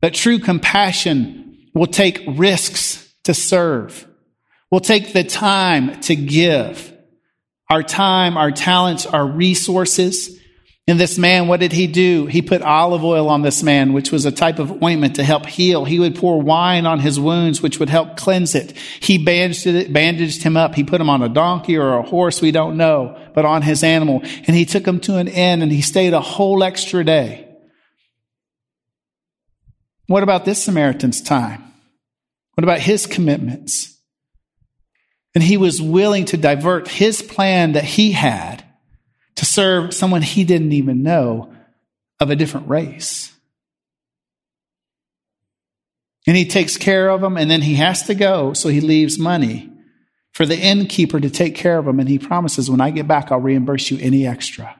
But 0.00 0.14
true 0.14 0.38
compassion 0.38 1.68
will 1.74 1.86
take 1.86 2.24
risks 2.26 3.12
to 3.24 3.34
serve. 3.34 4.06
We'll 4.70 4.80
take 4.80 5.12
the 5.12 5.24
time 5.24 6.00
to 6.02 6.16
give. 6.16 6.94
Our 7.68 7.82
time, 7.82 8.38
our 8.38 8.50
talents, 8.50 9.04
our 9.04 9.26
resources 9.26 10.38
and 10.88 10.98
this 10.98 11.18
man, 11.18 11.48
what 11.48 11.60
did 11.60 11.72
he 11.72 11.86
do? 11.86 12.24
He 12.24 12.40
put 12.40 12.62
olive 12.62 13.04
oil 13.04 13.28
on 13.28 13.42
this 13.42 13.62
man, 13.62 13.92
which 13.92 14.10
was 14.10 14.24
a 14.24 14.32
type 14.32 14.58
of 14.58 14.82
ointment 14.82 15.16
to 15.16 15.22
help 15.22 15.44
heal. 15.44 15.84
He 15.84 15.98
would 15.98 16.16
pour 16.16 16.40
wine 16.40 16.86
on 16.86 16.98
his 16.98 17.20
wounds, 17.20 17.60
which 17.60 17.78
would 17.78 17.90
help 17.90 18.16
cleanse 18.16 18.54
it. 18.54 18.74
He 18.98 19.22
bandaged, 19.22 19.66
it, 19.66 19.92
bandaged 19.92 20.42
him 20.42 20.56
up. 20.56 20.74
He 20.74 20.84
put 20.84 20.98
him 20.98 21.10
on 21.10 21.22
a 21.22 21.28
donkey 21.28 21.76
or 21.76 21.98
a 21.98 22.02
horse, 22.02 22.40
we 22.40 22.52
don't 22.52 22.78
know, 22.78 23.20
but 23.34 23.44
on 23.44 23.60
his 23.60 23.84
animal. 23.84 24.22
And 24.46 24.56
he 24.56 24.64
took 24.64 24.88
him 24.88 24.98
to 25.00 25.18
an 25.18 25.28
inn 25.28 25.60
and 25.60 25.70
he 25.70 25.82
stayed 25.82 26.14
a 26.14 26.22
whole 26.22 26.64
extra 26.64 27.04
day. 27.04 27.46
What 30.06 30.22
about 30.22 30.46
this 30.46 30.64
Samaritan's 30.64 31.20
time? 31.20 31.62
What 32.54 32.64
about 32.64 32.80
his 32.80 33.04
commitments? 33.04 33.94
And 35.34 35.44
he 35.44 35.58
was 35.58 35.82
willing 35.82 36.24
to 36.24 36.38
divert 36.38 36.88
his 36.88 37.20
plan 37.20 37.72
that 37.72 37.84
he 37.84 38.12
had 38.12 38.64
to 39.38 39.44
serve 39.44 39.94
someone 39.94 40.20
he 40.20 40.42
didn't 40.42 40.72
even 40.72 41.04
know 41.04 41.52
of 42.18 42.28
a 42.28 42.34
different 42.34 42.68
race. 42.68 43.32
And 46.26 46.36
he 46.36 46.44
takes 46.44 46.76
care 46.76 47.08
of 47.08 47.20
them, 47.20 47.36
and 47.36 47.48
then 47.48 47.62
he 47.62 47.76
has 47.76 48.02
to 48.08 48.16
go, 48.16 48.52
so 48.52 48.68
he 48.68 48.80
leaves 48.80 49.16
money 49.16 49.70
for 50.32 50.44
the 50.44 50.58
innkeeper 50.58 51.20
to 51.20 51.30
take 51.30 51.54
care 51.54 51.78
of 51.78 51.86
him. 51.86 52.00
And 52.00 52.08
he 52.08 52.18
promises, 52.18 52.68
when 52.68 52.80
I 52.80 52.90
get 52.90 53.06
back, 53.06 53.30
I'll 53.30 53.38
reimburse 53.38 53.92
you 53.92 53.98
any 54.00 54.26
extra. 54.26 54.74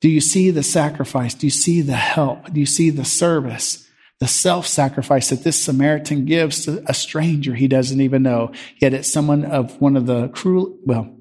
Do 0.00 0.08
you 0.08 0.20
see 0.20 0.50
the 0.50 0.64
sacrifice? 0.64 1.32
Do 1.32 1.46
you 1.46 1.52
see 1.52 1.80
the 1.80 1.94
help? 1.94 2.52
Do 2.52 2.58
you 2.58 2.66
see 2.66 2.90
the 2.90 3.04
service? 3.04 3.88
The 4.18 4.26
self 4.26 4.66
sacrifice 4.66 5.30
that 5.30 5.44
this 5.44 5.62
Samaritan 5.62 6.24
gives 6.24 6.64
to 6.64 6.82
a 6.88 6.94
stranger 6.94 7.54
he 7.54 7.68
doesn't 7.68 8.00
even 8.00 8.24
know, 8.24 8.50
yet 8.80 8.94
it's 8.94 9.12
someone 9.12 9.44
of 9.44 9.80
one 9.80 9.96
of 9.96 10.06
the 10.06 10.28
cruel, 10.30 10.76
well, 10.84 11.13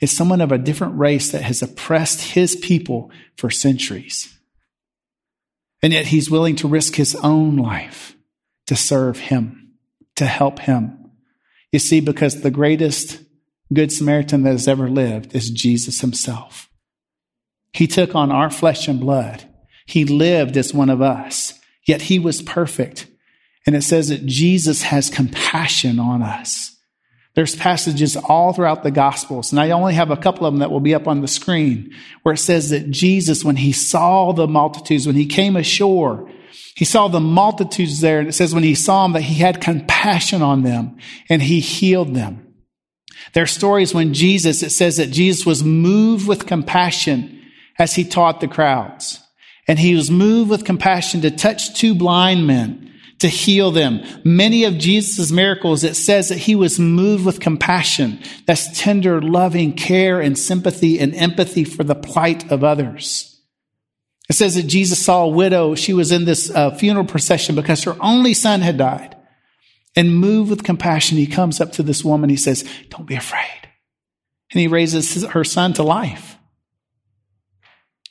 is 0.00 0.10
someone 0.14 0.40
of 0.40 0.52
a 0.52 0.58
different 0.58 0.98
race 0.98 1.30
that 1.32 1.42
has 1.42 1.62
oppressed 1.62 2.32
his 2.32 2.56
people 2.56 3.10
for 3.36 3.50
centuries. 3.50 4.38
And 5.82 5.92
yet 5.92 6.06
he's 6.06 6.30
willing 6.30 6.56
to 6.56 6.68
risk 6.68 6.94
his 6.94 7.14
own 7.16 7.56
life 7.56 8.16
to 8.66 8.76
serve 8.76 9.18
him, 9.18 9.74
to 10.16 10.26
help 10.26 10.58
him. 10.60 11.10
You 11.72 11.78
see, 11.78 12.00
because 12.00 12.40
the 12.40 12.50
greatest 12.50 13.20
Good 13.72 13.90
Samaritan 13.90 14.42
that 14.44 14.52
has 14.52 14.68
ever 14.68 14.88
lived 14.88 15.34
is 15.34 15.50
Jesus 15.50 16.00
himself. 16.00 16.70
He 17.72 17.86
took 17.86 18.14
on 18.14 18.30
our 18.30 18.50
flesh 18.50 18.88
and 18.88 19.00
blood. 19.00 19.44
He 19.86 20.04
lived 20.04 20.56
as 20.56 20.72
one 20.72 20.88
of 20.90 21.02
us, 21.02 21.54
yet 21.84 22.02
he 22.02 22.18
was 22.18 22.42
perfect. 22.42 23.06
And 23.66 23.74
it 23.74 23.82
says 23.82 24.08
that 24.08 24.24
Jesus 24.24 24.82
has 24.82 25.10
compassion 25.10 25.98
on 25.98 26.22
us. 26.22 26.75
There's 27.36 27.54
passages 27.54 28.16
all 28.16 28.54
throughout 28.54 28.82
the 28.82 28.90
Gospels, 28.90 29.52
and 29.52 29.60
I 29.60 29.70
only 29.70 29.92
have 29.92 30.10
a 30.10 30.16
couple 30.16 30.46
of 30.46 30.54
them 30.54 30.60
that 30.60 30.70
will 30.70 30.80
be 30.80 30.94
up 30.94 31.06
on 31.06 31.20
the 31.20 31.28
screen, 31.28 31.94
where 32.22 32.32
it 32.34 32.38
says 32.38 32.70
that 32.70 32.90
Jesus, 32.90 33.44
when 33.44 33.56
he 33.56 33.72
saw 33.72 34.32
the 34.32 34.48
multitudes, 34.48 35.06
when 35.06 35.16
he 35.16 35.26
came 35.26 35.54
ashore, 35.54 36.30
he 36.74 36.86
saw 36.86 37.08
the 37.08 37.20
multitudes 37.20 38.00
there, 38.00 38.20
and 38.20 38.28
it 38.28 38.32
says 38.32 38.54
when 38.54 38.62
he 38.62 38.74
saw 38.74 39.04
them 39.04 39.12
that 39.12 39.22
he 39.22 39.34
had 39.34 39.60
compassion 39.60 40.40
on 40.40 40.62
them 40.62 40.96
and 41.28 41.42
he 41.42 41.60
healed 41.60 42.14
them. 42.14 42.54
There 43.32 43.42
are 43.42 43.46
stories 43.46 43.94
when 43.94 44.14
Jesus, 44.14 44.62
it 44.62 44.70
says 44.70 44.96
that 44.96 45.10
Jesus 45.10 45.44
was 45.44 45.62
moved 45.62 46.26
with 46.26 46.46
compassion 46.46 47.42
as 47.78 47.94
he 47.94 48.04
taught 48.04 48.40
the 48.40 48.48
crowds. 48.48 49.20
And 49.68 49.78
he 49.78 49.94
was 49.94 50.10
moved 50.10 50.50
with 50.50 50.64
compassion 50.64 51.22
to 51.22 51.30
touch 51.30 51.74
two 51.74 51.94
blind 51.94 52.46
men 52.46 52.94
to 53.20 53.28
heal 53.28 53.70
them. 53.70 54.04
Many 54.24 54.64
of 54.64 54.78
Jesus' 54.78 55.30
miracles, 55.30 55.84
it 55.84 55.96
says 55.96 56.28
that 56.28 56.38
he 56.38 56.54
was 56.54 56.78
moved 56.78 57.24
with 57.24 57.40
compassion. 57.40 58.20
That's 58.46 58.78
tender, 58.78 59.22
loving 59.22 59.72
care 59.72 60.20
and 60.20 60.38
sympathy 60.38 60.98
and 60.98 61.14
empathy 61.14 61.64
for 61.64 61.82
the 61.82 61.94
plight 61.94 62.50
of 62.50 62.62
others. 62.62 63.40
It 64.28 64.34
says 64.34 64.56
that 64.56 64.64
Jesus 64.64 65.04
saw 65.04 65.24
a 65.24 65.28
widow. 65.28 65.74
She 65.74 65.92
was 65.92 66.12
in 66.12 66.24
this 66.24 66.50
uh, 66.50 66.74
funeral 66.76 67.06
procession 67.06 67.54
because 67.54 67.84
her 67.84 67.96
only 68.00 68.34
son 68.34 68.60
had 68.60 68.76
died. 68.76 69.16
And 69.98 70.14
moved 70.14 70.50
with 70.50 70.62
compassion, 70.62 71.16
he 71.16 71.26
comes 71.26 71.58
up 71.58 71.72
to 71.72 71.82
this 71.82 72.04
woman. 72.04 72.28
He 72.28 72.36
says, 72.36 72.68
Don't 72.90 73.06
be 73.06 73.14
afraid. 73.14 73.68
And 74.52 74.60
he 74.60 74.68
raises 74.68 75.14
his, 75.14 75.24
her 75.24 75.42
son 75.42 75.72
to 75.74 75.82
life. 75.82 76.36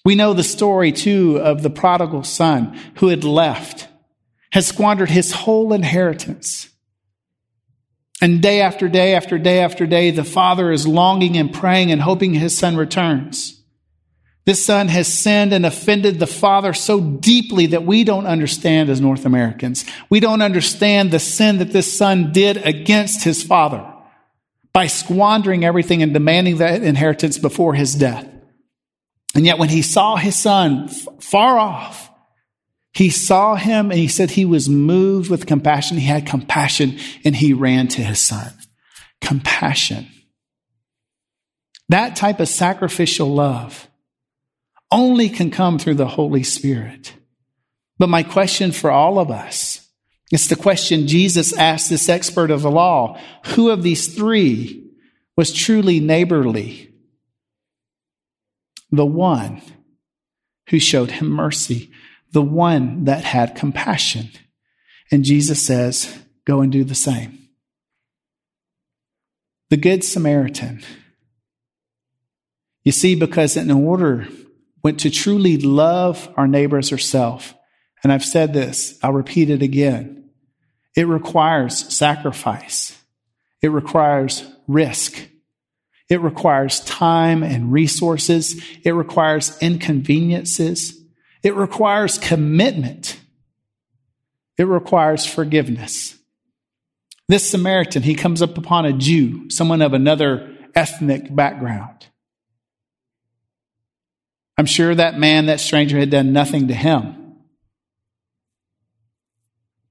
We 0.04 0.16
know 0.16 0.34
the 0.34 0.44
story 0.44 0.92
too 0.92 1.38
of 1.38 1.62
the 1.62 1.70
prodigal 1.70 2.24
son 2.24 2.80
who 2.96 3.10
had 3.10 3.24
left, 3.24 3.88
had 4.56 4.64
squandered 4.64 5.10
his 5.10 5.34
whole 5.34 5.74
inheritance. 5.74 6.70
And 8.22 8.42
day 8.42 8.62
after 8.62 8.88
day 8.88 9.14
after 9.14 9.38
day 9.38 9.60
after 9.60 9.86
day, 9.86 10.12
the 10.12 10.24
father 10.24 10.72
is 10.72 10.88
longing 10.88 11.36
and 11.36 11.54
praying 11.54 11.92
and 11.92 12.02
hoping 12.02 12.34
his 12.34 12.58
son 12.58 12.78
returns. 12.78 13.62
This 14.46 14.66
son 14.66 14.88
has 14.88 15.10
sinned 15.10 15.52
and 15.52 15.66
offended 15.66 16.20
the 16.20 16.26
father 16.26 16.72
so 16.72 17.02
deeply 17.02 17.66
that 17.66 17.86
we 17.86 18.06
don't 18.06 18.28
understand 18.28 18.90
as 18.90 19.02
North 19.02 19.26
Americans. 19.26 19.84
We 20.10 20.22
don't 20.22 20.42
understand 20.42 21.12
the 21.12 21.20
sin 21.20 21.58
that 21.58 21.74
this 21.74 21.92
son 21.92 22.32
did 22.32 22.56
against 22.66 23.26
his 23.26 23.44
father 23.44 23.86
by 24.72 24.88
squandering 24.88 25.66
everything 25.66 26.02
and 26.02 26.14
demanding 26.14 26.60
that 26.60 26.82
inheritance 26.82 27.38
before 27.38 27.74
his 27.74 27.94
death. 27.94 28.26
And 29.36 29.46
yet 29.46 29.58
when 29.58 29.68
he 29.68 29.82
saw 29.82 30.16
his 30.16 30.40
son 30.40 30.88
far 30.88 31.60
off, 31.60 32.10
he 32.96 33.10
saw 33.10 33.56
him 33.56 33.92
and 33.92 34.00
he 34.00 34.08
said 34.08 34.32
he 34.32 34.46
was 34.46 34.70
moved 34.70 35.30
with 35.30 35.46
compassion. 35.46 35.98
He 35.98 36.08
had 36.08 36.26
compassion 36.26 36.98
and 37.26 37.36
he 37.36 37.52
ran 37.52 37.90
to 37.90 38.02
his 38.02 38.20
son. 38.20 38.54
Compassion. 39.20 40.08
That 41.90 42.16
type 42.16 42.40
of 42.40 42.48
sacrificial 42.48 43.28
love 43.28 43.90
only 44.92 45.28
can 45.28 45.52
come 45.52 45.78
through 45.78 45.96
the 45.96 46.08
Holy 46.08 46.42
Spirit. 46.44 47.14
But 48.00 48.08
my 48.08 48.24
question 48.24 48.72
for 48.72 48.90
all 48.90 49.20
of 49.20 49.30
us, 49.30 49.86
it's 50.32 50.48
the 50.48 50.56
question 50.56 51.08
Jesus 51.08 51.52
asked 51.52 51.90
this 51.90 52.08
expert 52.08 52.50
of 52.50 52.62
the 52.62 52.72
law. 52.72 53.20
Who 53.48 53.72
of 53.72 53.84
these 53.84 54.16
three 54.16 54.90
was 55.36 55.52
truly 55.52 56.00
neighborly? 56.00 56.94
The 58.90 59.06
one 59.06 59.62
who 60.70 60.80
showed 60.80 61.12
him 61.12 61.28
mercy, 61.28 61.92
the 62.36 62.42
one 62.42 63.06
that 63.06 63.24
had 63.24 63.56
compassion. 63.56 64.30
And 65.10 65.24
Jesus 65.24 65.66
says, 65.66 66.20
go 66.44 66.60
and 66.60 66.70
do 66.70 66.84
the 66.84 66.94
same. 66.94 67.48
The 69.70 69.78
Good 69.78 70.04
Samaritan. 70.04 70.84
You 72.84 72.92
see, 72.92 73.16
because 73.16 73.56
in 73.56 73.72
order 73.72 74.28
went 74.84 75.00
to 75.00 75.10
truly 75.10 75.58
love 75.58 76.28
our 76.36 76.46
neighbor 76.46 76.78
as 76.78 76.90
herself. 76.90 77.56
And 78.04 78.12
I've 78.12 78.26
said 78.26 78.52
this, 78.52 79.00
I'll 79.02 79.14
repeat 79.14 79.50
it 79.50 79.62
again. 79.62 80.30
It 80.94 81.08
requires 81.08 81.96
sacrifice. 81.96 83.02
It 83.62 83.70
requires 83.70 84.44
risk. 84.68 85.30
It 86.10 86.20
requires 86.20 86.82
time 86.82 87.44
and 87.44 87.72
resources. 87.72 88.62
It 88.84 88.92
requires 88.92 89.58
inconveniences. 89.62 91.00
It 91.46 91.54
requires 91.54 92.18
commitment. 92.18 93.20
It 94.58 94.64
requires 94.64 95.28
forgiveness. 95.28 96.18
This 97.30 97.48
Samaritan, 97.48 98.02
he 98.02 98.16
comes 98.16 98.42
up 98.42 98.58
upon 98.58 98.86
a 98.86 98.94
Jew, 98.94 99.52
someone 99.52 99.84
of 99.84 99.94
another 99.94 100.58
ethnic 100.74 101.34
background. 101.34 102.08
I'm 104.58 104.66
sure 104.66 104.96
that 104.96 105.20
man, 105.20 105.46
that 105.46 105.60
stranger, 105.60 106.00
had 106.00 106.10
done 106.10 106.34
nothing 106.34 106.70
to 106.70 106.74
him. 106.74 107.36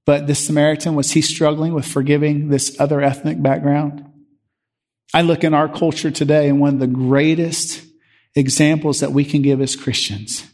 But 0.05 0.27
this 0.27 0.45
Samaritan, 0.45 0.93
was 0.93 1.11
he 1.11 1.21
struggling 1.21 1.73
with 1.73 1.87
forgiving 1.87 2.49
this 2.49 2.77
other 2.81 2.99
ethnic 2.99 3.41
background? 3.41 4.03
I 5.13 5.21
look 5.21 5.45
in 5.45 5.53
our 5.53 5.69
culture 5.69 6.11
today, 6.11 6.49
and 6.49 6.59
one 6.59 6.73
of 6.73 6.79
the 6.81 6.87
greatest 6.87 7.81
examples 8.35 8.99
that 8.99 9.13
we 9.13 9.23
can 9.23 9.41
give 9.41 9.61
as 9.61 9.77
Christians 9.77 10.51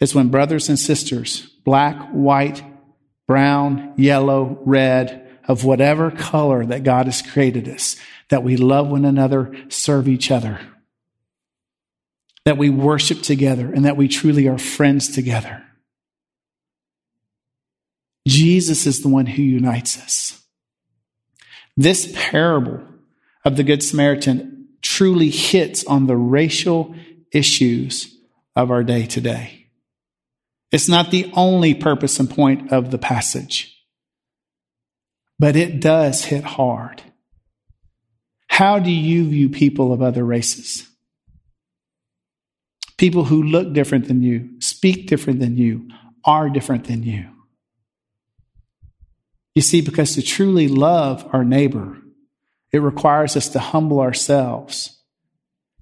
is 0.00 0.14
when 0.14 0.28
brothers 0.28 0.68
and 0.68 0.78
sisters, 0.78 1.46
black, 1.64 2.10
white, 2.10 2.62
brown, 3.26 3.94
yellow, 3.96 4.58
red, 4.64 5.22
of 5.48 5.64
whatever 5.64 6.10
color 6.10 6.66
that 6.66 6.82
God 6.82 7.06
has 7.06 7.22
created 7.22 7.68
us, 7.68 7.96
that 8.30 8.42
we 8.42 8.56
love 8.56 8.88
one 8.88 9.04
another, 9.04 9.54
serve 9.68 10.08
each 10.08 10.30
other 10.30 10.60
that 12.46 12.56
we 12.56 12.70
worship 12.70 13.22
together 13.22 13.72
and 13.72 13.84
that 13.84 13.96
we 13.96 14.06
truly 14.06 14.46
are 14.46 14.56
friends 14.56 15.08
together. 15.08 15.64
Jesus 18.26 18.86
is 18.86 19.02
the 19.02 19.08
one 19.08 19.26
who 19.26 19.42
unites 19.42 20.00
us. 20.00 20.40
This 21.76 22.12
parable 22.14 22.80
of 23.44 23.56
the 23.56 23.64
Good 23.64 23.82
Samaritan 23.82 24.68
truly 24.80 25.28
hits 25.28 25.84
on 25.86 26.06
the 26.06 26.16
racial 26.16 26.94
issues 27.32 28.16
of 28.54 28.70
our 28.70 28.84
day 28.84 29.06
today. 29.06 29.65
It's 30.72 30.88
not 30.88 31.10
the 31.10 31.30
only 31.34 31.74
purpose 31.74 32.18
and 32.18 32.28
point 32.28 32.72
of 32.72 32.90
the 32.90 32.98
passage, 32.98 33.76
but 35.38 35.56
it 35.56 35.80
does 35.80 36.24
hit 36.24 36.44
hard. 36.44 37.02
How 38.48 38.78
do 38.78 38.90
you 38.90 39.28
view 39.28 39.48
people 39.48 39.92
of 39.92 40.02
other 40.02 40.24
races? 40.24 40.88
People 42.96 43.24
who 43.24 43.42
look 43.42 43.72
different 43.74 44.08
than 44.08 44.22
you, 44.22 44.60
speak 44.60 45.06
different 45.06 45.40
than 45.40 45.56
you, 45.56 45.88
are 46.24 46.48
different 46.48 46.84
than 46.84 47.02
you. 47.02 47.28
You 49.54 49.62
see, 49.62 49.80
because 49.80 50.14
to 50.14 50.22
truly 50.22 50.68
love 50.68 51.28
our 51.32 51.44
neighbor, 51.44 51.98
it 52.72 52.78
requires 52.78 53.36
us 53.36 53.48
to 53.50 53.58
humble 53.58 54.00
ourselves, 54.00 55.02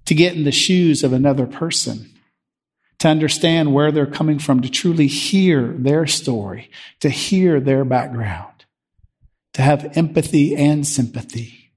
to 0.05 0.13
get 0.13 0.35
in 0.35 0.43
the 0.43 0.51
shoes 0.51 1.03
of 1.03 1.13
another 1.13 1.45
person, 1.45 2.14
to 2.99 3.07
understand 3.07 3.73
where 3.73 3.91
they're 3.91 4.05
coming 4.05 4.39
from, 4.39 4.61
to 4.61 4.69
truly 4.69 5.07
hear 5.07 5.73
their 5.77 6.07
story, 6.07 6.69
to 7.01 7.09
hear 7.09 7.59
their 7.59 7.83
background, 7.83 8.65
to 9.53 9.61
have 9.61 9.97
empathy 9.97 10.55
and 10.55 10.85
sympathy. 10.87 11.71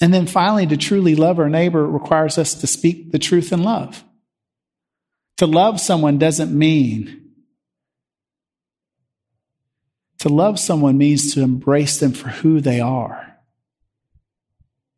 And 0.00 0.14
then 0.14 0.26
finally, 0.26 0.66
to 0.66 0.76
truly 0.76 1.14
love 1.14 1.38
our 1.38 1.50
neighbor 1.50 1.86
requires 1.86 2.38
us 2.38 2.54
to 2.54 2.66
speak 2.66 3.12
the 3.12 3.18
truth 3.18 3.52
in 3.52 3.62
love. 3.62 4.02
To 5.36 5.46
love 5.46 5.80
someone 5.80 6.18
doesn't 6.18 6.56
mean 6.56 7.20
to 10.20 10.28
love 10.28 10.58
someone 10.58 10.98
means 10.98 11.32
to 11.32 11.40
embrace 11.40 11.98
them 11.98 12.12
for 12.12 12.28
who 12.28 12.60
they 12.60 12.78
are. 12.78 13.38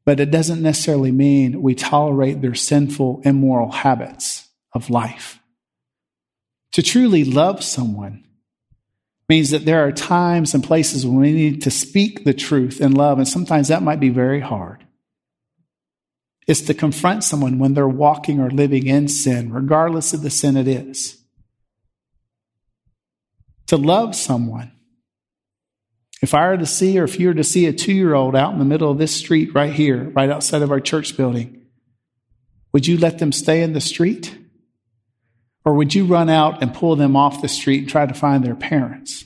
But 0.04 0.18
it 0.18 0.32
doesn't 0.32 0.60
necessarily 0.60 1.12
mean 1.12 1.62
we 1.62 1.76
tolerate 1.76 2.42
their 2.42 2.56
sinful, 2.56 3.22
immoral 3.24 3.70
habits 3.70 4.41
of 4.74 4.90
life. 4.90 5.40
To 6.72 6.82
truly 6.82 7.24
love 7.24 7.62
someone 7.64 8.24
means 9.28 9.50
that 9.50 9.64
there 9.64 9.86
are 9.86 9.92
times 9.92 10.54
and 10.54 10.64
places 10.64 11.06
when 11.06 11.16
we 11.16 11.32
need 11.32 11.62
to 11.62 11.70
speak 11.70 12.24
the 12.24 12.34
truth 12.34 12.80
in 12.80 12.92
love, 12.92 13.18
and 13.18 13.28
sometimes 13.28 13.68
that 13.68 13.82
might 13.82 14.00
be 14.00 14.10
very 14.10 14.40
hard 14.40 14.84
It's 16.46 16.62
to 16.62 16.74
confront 16.74 17.24
someone 17.24 17.58
when 17.58 17.74
they're 17.74 17.88
walking 17.88 18.40
or 18.40 18.50
living 18.50 18.86
in 18.86 19.08
sin, 19.08 19.52
regardless 19.52 20.12
of 20.12 20.22
the 20.22 20.30
sin 20.30 20.56
it 20.56 20.68
is. 20.68 21.18
To 23.68 23.76
love 23.76 24.14
someone. 24.16 24.72
If 26.22 26.34
I 26.34 26.48
were 26.48 26.58
to 26.58 26.66
see, 26.66 26.98
or 26.98 27.04
if 27.04 27.18
you 27.20 27.28
were 27.28 27.34
to 27.34 27.44
see 27.44 27.66
a 27.66 27.72
two 27.72 27.92
year 27.92 28.14
old 28.14 28.36
out 28.36 28.52
in 28.52 28.58
the 28.58 28.64
middle 28.64 28.90
of 28.90 28.98
this 28.98 29.14
street 29.14 29.54
right 29.54 29.72
here, 29.72 30.10
right 30.10 30.30
outside 30.30 30.62
of 30.62 30.70
our 30.70 30.80
church 30.80 31.16
building, 31.16 31.62
would 32.72 32.86
you 32.86 32.98
let 32.98 33.18
them 33.18 33.32
stay 33.32 33.62
in 33.62 33.72
the 33.72 33.80
street? 33.80 34.36
Or 35.64 35.74
would 35.74 35.94
you 35.94 36.04
run 36.06 36.28
out 36.28 36.62
and 36.62 36.74
pull 36.74 36.96
them 36.96 37.16
off 37.16 37.42
the 37.42 37.48
street 37.48 37.80
and 37.80 37.88
try 37.88 38.06
to 38.06 38.14
find 38.14 38.44
their 38.44 38.54
parents? 38.54 39.24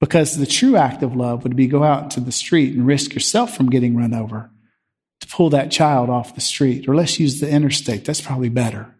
Because 0.00 0.36
the 0.36 0.46
true 0.46 0.76
act 0.76 1.02
of 1.02 1.14
love 1.14 1.42
would 1.42 1.56
be 1.56 1.66
go 1.66 1.84
out 1.84 2.04
into 2.04 2.20
the 2.20 2.32
street 2.32 2.74
and 2.74 2.86
risk 2.86 3.12
yourself 3.12 3.54
from 3.54 3.68
getting 3.68 3.96
run 3.96 4.14
over 4.14 4.50
to 5.20 5.28
pull 5.28 5.50
that 5.50 5.70
child 5.70 6.08
off 6.08 6.34
the 6.34 6.40
street, 6.40 6.88
or 6.88 6.94
let's 6.94 7.20
use 7.20 7.40
the 7.40 7.50
interstate. 7.50 8.06
That's 8.06 8.22
probably 8.22 8.48
better. 8.48 8.94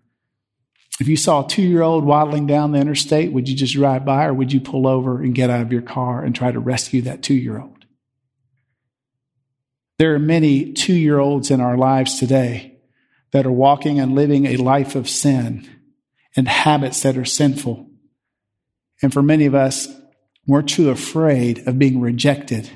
If 1.01 1.09
you 1.09 1.17
saw 1.17 1.47
a 1.47 1.49
two 1.49 1.63
year 1.63 1.81
old 1.81 2.05
waddling 2.05 2.47
down 2.47 2.73
the 2.73 2.79
interstate, 2.79 3.33
would 3.33 3.49
you 3.49 3.57
just 3.57 3.73
drive 3.73 4.05
by 4.05 4.27
or 4.27 4.35
would 4.35 4.53
you 4.53 4.61
pull 4.61 4.87
over 4.87 5.23
and 5.23 5.35
get 5.35 5.49
out 5.49 5.63
of 5.63 5.73
your 5.73 5.81
car 5.81 6.23
and 6.23 6.35
try 6.35 6.53
to 6.53 6.61
rescue 6.61 7.01
that 7.03 7.23
two 7.23 7.35
year 7.35 7.59
old? 7.59 7.87
There 9.99 10.15
are 10.15 10.19
many 10.19 10.73
two 10.73 10.95
year 10.95 11.19
olds 11.19 11.51
in 11.51 11.63
our 11.63 11.79
lives 11.79 12.19
today 12.19 12.70
that 13.33 13.47
are 13.47 13.53
walking 13.53 14.01
and 14.01 14.15
living 14.15 14.47
a 14.47 14.57
life 14.57 14.95
of 14.95 15.09
sin 15.09 15.69
and 16.37 16.49
habits 16.49 17.03
that 17.03 17.17
are 17.17 17.25
sinful. 17.25 17.89
And 19.03 19.13
for 19.13 19.23
many 19.23 19.47
of 19.47 19.55
us, 19.55 19.89
we're 20.47 20.63
too 20.63 20.91
afraid 20.91 21.67
of 21.67 21.79
being 21.79 22.01
rejected 22.01 22.71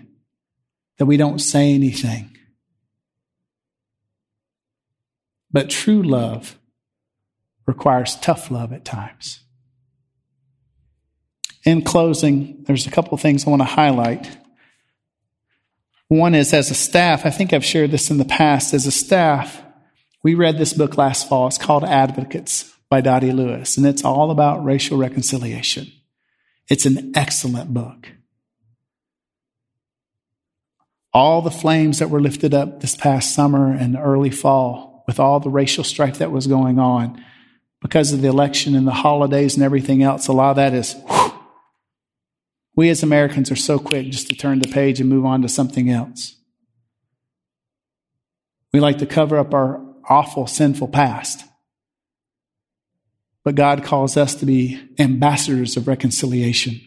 that 0.99 1.07
we 1.07 1.17
don't 1.17 1.41
say 1.41 1.73
anything. 1.73 2.37
But 5.51 5.71
true 5.71 6.03
love 6.03 6.59
requires 7.67 8.17
tough 8.17 8.51
love 8.51 8.73
at 8.73 8.85
times. 8.85 9.41
In 11.65 11.83
closing, 11.83 12.63
there's 12.65 12.87
a 12.87 12.91
couple 12.91 13.15
of 13.15 13.21
things 13.21 13.47
I 13.47 13.51
want 13.51 13.63
to 13.63 13.67
highlight. 13.67 14.37
One 16.09 16.35
is 16.35 16.53
as 16.53 16.71
a 16.71 16.75
staff, 16.75 17.25
I 17.25 17.31
think 17.31 17.53
I've 17.53 17.65
shared 17.65 17.91
this 17.91 18.11
in 18.11 18.19
the 18.19 18.25
past, 18.25 18.75
as 18.75 18.87
a 18.87 18.93
staff, 18.93 19.64
We 20.25 20.35
read 20.35 20.57
this 20.57 20.73
book 20.73 20.97
last 20.97 21.29
fall. 21.29 21.47
It's 21.47 21.59
called 21.59 21.85
Advocates 21.85 22.73
by 22.89 23.03
Dhati 23.03 23.33
Lewis, 23.33 23.77
and 23.77 23.87
it's 23.87 24.05
all 24.05 24.31
about 24.31 24.65
racial 24.65 24.97
reconciliation. 24.97 25.93
It's 26.71 26.87
an 26.87 27.13
excellent 27.15 27.75
book. 27.75 28.09
All 31.13 31.43
the 31.43 31.51
flames 31.51 31.99
that 31.99 32.09
were 32.09 32.23
lifted 32.23 32.55
up 32.55 32.81
this 32.81 32.97
past 32.97 33.35
summer 33.35 33.71
and 33.71 33.97
early 33.97 34.31
fall 34.31 35.05
with 35.07 35.21
all 35.21 35.41
the 35.41 35.51
racial 35.51 35.85
strife 35.85 36.19
that 36.19 36.33
was 36.33 36.47
going 36.47 36.79
on 36.79 37.23
because 37.83 38.13
of 38.13 38.23
the 38.23 38.29
election 38.29 38.75
and 38.75 38.89
the 38.89 38.93
holidays 38.93 39.57
and 39.57 39.63
everything 39.63 40.03
else, 40.03 40.27
a 40.27 40.33
lot 40.33 40.51
of 40.51 40.57
that 40.57 40.73
is 40.73 40.95
whew, 41.07 41.33
we 42.75 42.89
as 42.89 43.03
Americans 43.03 43.51
are 43.51 43.57
so 43.57 43.79
quick 43.79 44.09
just 44.09 44.29
to 44.29 44.35
turn 44.35 44.59
the 44.59 44.69
page 44.69 45.01
and 45.01 45.11
move 45.11 45.27
on 45.27 45.43
to 45.43 45.51
something 45.51 45.91
else. 45.91 46.35
We 48.73 48.81
like 48.81 48.99
to 48.99 49.07
cover 49.07 49.37
up 49.37 49.53
our 49.53 49.94
awful, 50.09 50.47
sinful 50.47 50.89
past. 50.89 51.45
But 53.45 53.55
God 53.55 53.85
calls 53.85 54.17
us 54.17 54.35
to 54.37 54.47
be 54.47 54.81
ambassadors 54.99 55.77
of 55.77 55.87
reconciliation, 55.87 56.81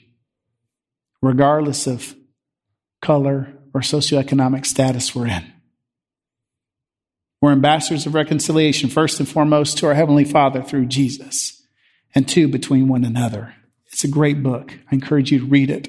regardless 1.22 1.88
of 1.88 2.16
color 3.02 3.54
or 3.74 3.82
socioeconomic 3.82 4.66
status 4.66 5.14
we're 5.14 5.28
in. 5.28 5.54
We're 7.42 7.52
ambassadors 7.52 8.08
of 8.08 8.16
reconciliation, 8.16 8.90
first 8.90 9.20
and 9.20 9.30
foremost, 9.30 9.78
to 9.78 9.88
our 9.88 9.94
Heavenly 9.94 10.26
Father 10.26 10.64
through 10.64 10.88
Jesus, 10.88 11.62
and 12.16 12.28
two, 12.28 12.48
between 12.48 12.88
one 12.88 13.06
another. 13.06 13.54
It's 13.92 14.04
a 14.04 14.08
great 14.08 14.42
book. 14.42 14.74
I 14.92 14.96
encourage 14.96 15.32
you 15.32 15.40
to 15.40 15.46
read 15.46 15.70
it. 15.70 15.88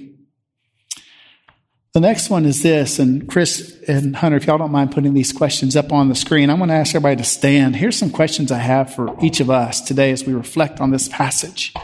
The 1.98 2.06
next 2.06 2.30
one 2.30 2.46
is 2.46 2.62
this, 2.62 3.00
and 3.00 3.28
Chris 3.28 3.76
and 3.88 4.14
Hunter, 4.14 4.36
if 4.36 4.46
y'all 4.46 4.56
don't 4.56 4.70
mind 4.70 4.92
putting 4.92 5.14
these 5.14 5.32
questions 5.32 5.74
up 5.74 5.92
on 5.92 6.08
the 6.08 6.14
screen, 6.14 6.48
I'm 6.48 6.58
going 6.58 6.68
to 6.68 6.76
ask 6.76 6.94
everybody 6.94 7.16
to 7.16 7.24
stand. 7.24 7.74
Here's 7.74 7.98
some 7.98 8.12
questions 8.12 8.52
I 8.52 8.58
have 8.58 8.94
for 8.94 9.16
each 9.20 9.40
of 9.40 9.50
us 9.50 9.80
today 9.80 10.12
as 10.12 10.24
we 10.24 10.32
reflect 10.32 10.80
on 10.80 10.92
this 10.92 11.08
passage 11.08 11.74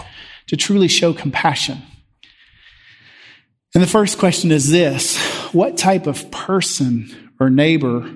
to 0.47 0.57
truly 0.57 0.87
show 0.87 1.15
compassion. 1.15 1.83
And 3.75 3.83
the 3.83 3.89
first 3.89 4.19
question 4.19 4.53
is 4.53 4.71
this 4.71 5.19
What 5.53 5.77
type 5.77 6.07
of 6.07 6.31
person 6.31 7.33
or 7.41 7.51
neighbor 7.51 8.09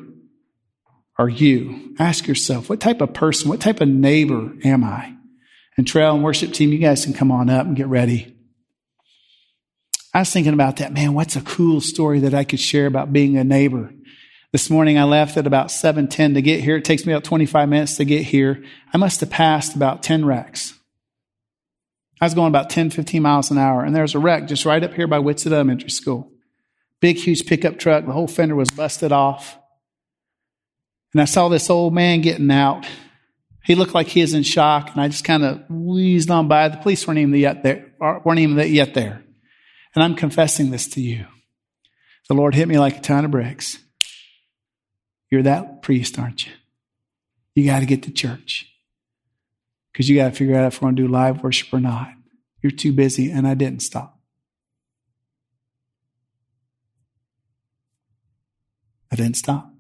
are 1.17 1.29
you? 1.29 1.97
Ask 1.99 2.29
yourself, 2.29 2.71
what 2.71 2.79
type 2.79 3.01
of 3.01 3.13
person, 3.13 3.49
what 3.49 3.61
type 3.61 3.81
of 3.81 3.89
neighbor 3.89 4.53
am 4.63 4.85
I? 4.85 5.17
And 5.77 5.85
Trail 5.85 6.15
and 6.15 6.23
worship 6.23 6.53
team, 6.53 6.71
you 6.71 6.79
guys 6.79 7.05
can 7.05 7.13
come 7.13 7.33
on 7.33 7.51
up 7.51 7.67
and 7.67 7.75
get 7.75 7.89
ready. 7.89 8.38
I 10.15 10.21
was 10.21 10.33
thinking 10.33 10.55
about 10.55 10.77
that. 10.77 10.93
Man, 10.93 11.15
what's 11.15 11.37
a 11.37 11.43
cool 11.43 11.81
story 11.81 12.21
that 12.21 12.35
I 12.35 12.45
could 12.45 12.61
share 12.61 12.87
about 12.87 13.13
being 13.13 13.37
a 13.37 13.45
neighbor? 13.45 13.93
This 14.51 14.71
morning 14.71 14.97
I 14.97 15.05
left 15.05 15.37
at 15.37 15.47
about 15.47 15.71
7:10 15.71 16.35
to 16.35 16.43
get 16.43 16.65
here. 16.65 16.77
It 16.77 16.85
takes 16.85 17.05
me 17.05 17.13
about 17.13 17.25
25 17.25 17.69
minutes 17.69 17.97
to 17.97 18.05
get 18.07 18.23
here. 18.23 18.65
I 18.95 18.97
must 18.97 19.21
have 19.21 19.29
passed 19.29 19.77
about 19.77 20.03
10 20.03 20.25
wrecks. 20.25 20.73
I 22.21 22.25
was 22.25 22.35
going 22.35 22.49
about 22.49 22.71
10, 22.71 22.91
15 22.91 23.23
miles 23.23 23.51
an 23.51 23.59
hour, 23.59 23.85
and 23.85 23.95
there 23.95 24.03
was 24.03 24.15
a 24.15 24.19
wreck 24.19 24.49
just 24.49 24.65
right 24.65 24.83
up 24.83 24.95
here 24.95 25.07
by 25.07 25.19
Whitsett 25.19 25.53
Elementary 25.53 25.91
School. 25.91 26.33
Big, 27.01 27.17
huge 27.17 27.47
pickup 27.47 27.79
truck. 27.79 28.07
The 28.07 28.13
whole 28.13 28.27
fender 28.27 28.57
was 28.57 28.71
busted 28.71 29.13
off. 29.13 29.59
And 31.13 31.21
I 31.21 31.27
saw 31.27 31.49
this 31.49 31.71
old 31.71 31.95
man 31.95 32.23
getting 32.23 32.51
out. 32.51 32.87
He 33.65 33.75
looked 33.75 33.95
like 33.95 34.09
he 34.09 34.23
was 34.23 34.33
in 34.33 34.43
shock, 34.43 34.91
and 34.93 35.01
I 35.01 35.09
just 35.09 35.25
kind 35.25 35.45
of 35.45 35.63
wheezed 35.69 36.31
on 36.31 36.49
by. 36.49 36.69
The 36.69 36.79
police 36.79 37.07
weren't 37.07 37.21
even 37.21 37.35
yet 37.35 37.63
there. 37.63 37.93
weren't 38.01 38.41
even 38.41 38.59
yet 38.73 38.95
there. 38.95 39.23
And 39.95 40.05
I'm 40.05 40.15
confessing 40.15 40.71
this 40.71 40.87
to 40.89 41.01
you. 41.01 41.27
The 42.29 42.35
Lord 42.35 42.55
hit 42.55 42.69
me 42.69 42.79
like 42.79 42.99
a 42.99 43.01
ton 43.01 43.25
of 43.25 43.31
bricks. 43.31 43.79
You're 45.31 45.43
that 45.43 45.83
priest, 45.83 46.19
aren't 46.19 46.47
you? 46.47 46.53
You 47.55 47.67
got 47.67 47.81
to 47.81 47.87
get 47.87 48.03
to 48.05 48.13
church 48.13 48.71
because 49.93 50.09
you 50.09 50.17
got 50.17 50.31
to 50.31 50.35
figure 50.35 50.57
out 50.57 50.67
if 50.67 50.81
we're 50.81 50.87
going 50.87 50.97
to 50.97 51.03
do 51.03 51.09
live 51.09 51.43
worship 51.43 51.73
or 51.73 51.81
not. 51.81 52.11
You're 52.63 52.71
too 52.71 52.93
busy, 52.93 53.31
and 53.31 53.47
I 53.47 53.55
didn't 53.55 53.81
stop. 53.81 54.19
I 59.11 59.17
didn't 59.17 59.37
stop. 59.37 59.73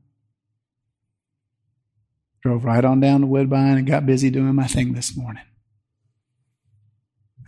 Drove 2.42 2.64
right 2.64 2.84
on 2.84 3.00
down 3.00 3.20
to 3.20 3.26
Woodbine 3.26 3.76
and 3.76 3.86
got 3.86 4.06
busy 4.06 4.30
doing 4.30 4.54
my 4.54 4.66
thing 4.66 4.92
this 4.92 5.16
morning. 5.16 5.44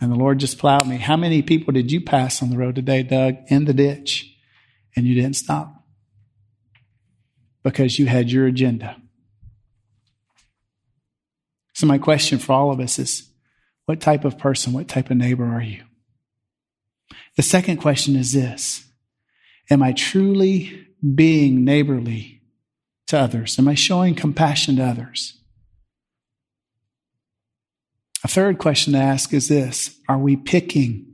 And 0.01 0.11
the 0.11 0.17
Lord 0.17 0.39
just 0.39 0.57
plowed 0.57 0.87
me. 0.87 0.97
How 0.97 1.15
many 1.15 1.43
people 1.43 1.71
did 1.71 1.91
you 1.91 2.01
pass 2.01 2.41
on 2.41 2.49
the 2.49 2.57
road 2.57 2.73
today, 2.73 3.03
Doug, 3.03 3.35
in 3.47 3.65
the 3.65 3.73
ditch, 3.73 4.35
and 4.95 5.05
you 5.05 5.13
didn't 5.13 5.35
stop? 5.35 5.75
Because 7.63 7.99
you 7.99 8.07
had 8.07 8.31
your 8.31 8.47
agenda. 8.47 8.97
So, 11.73 11.85
my 11.85 11.99
question 11.99 12.39
for 12.39 12.53
all 12.53 12.71
of 12.71 12.79
us 12.79 12.97
is 12.97 13.29
what 13.85 14.01
type 14.01 14.25
of 14.25 14.39
person, 14.39 14.73
what 14.73 14.87
type 14.87 15.11
of 15.11 15.17
neighbor 15.17 15.45
are 15.45 15.61
you? 15.61 15.83
The 17.37 17.43
second 17.43 17.77
question 17.77 18.15
is 18.15 18.33
this 18.33 18.85
Am 19.69 19.83
I 19.83 19.93
truly 19.93 20.87
being 21.15 21.63
neighborly 21.63 22.41
to 23.07 23.19
others? 23.19 23.59
Am 23.59 23.67
I 23.67 23.75
showing 23.75 24.15
compassion 24.15 24.77
to 24.77 24.83
others? 24.83 25.40
A 28.23 28.27
third 28.27 28.59
question 28.59 28.93
to 28.93 28.99
ask 28.99 29.33
is 29.33 29.47
this 29.47 29.99
Are 30.07 30.17
we 30.17 30.35
picking 30.35 31.07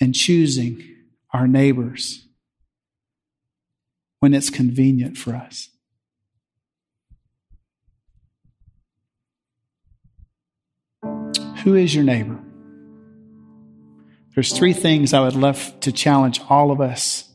and 0.00 0.14
choosing 0.14 0.82
our 1.32 1.46
neighbors 1.46 2.26
when 4.18 4.34
it's 4.34 4.50
convenient 4.50 5.16
for 5.16 5.34
us? 5.34 5.68
Who 11.64 11.74
is 11.74 11.94
your 11.94 12.04
neighbor? 12.04 12.38
There's 14.34 14.56
three 14.56 14.72
things 14.72 15.12
I 15.12 15.20
would 15.20 15.34
love 15.34 15.78
to 15.80 15.92
challenge 15.92 16.40
all 16.48 16.70
of 16.70 16.80
us 16.80 17.28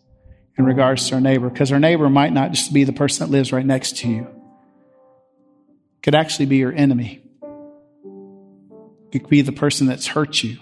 in 0.58 0.66
regards 0.66 1.10
to 1.10 1.16
our 1.16 1.22
neighbor, 1.22 1.50
because 1.50 1.72
our 1.72 1.80
neighbor 1.80 2.10
might 2.10 2.34
not 2.34 2.52
just 2.52 2.74
be 2.74 2.86
the 2.86 2.94
person 2.94 3.26
that 3.26 3.32
lives 3.32 3.52
right 3.52 3.66
next 3.66 3.98
to 3.98 4.08
you. 4.08 4.28
Could 6.02 6.16
actually 6.16 6.46
be 6.46 6.58
your 6.58 6.72
enemy. 6.72 7.25
It 9.16 9.20
could 9.20 9.30
be 9.30 9.42
the 9.42 9.54
person 9.54 9.88
that's 9.88 10.08
hurt 10.08 10.44
you. 10.44 10.58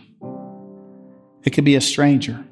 It 1.44 1.54
could 1.54 1.66
be 1.66 1.74
a 1.74 1.82
stranger 1.82 2.46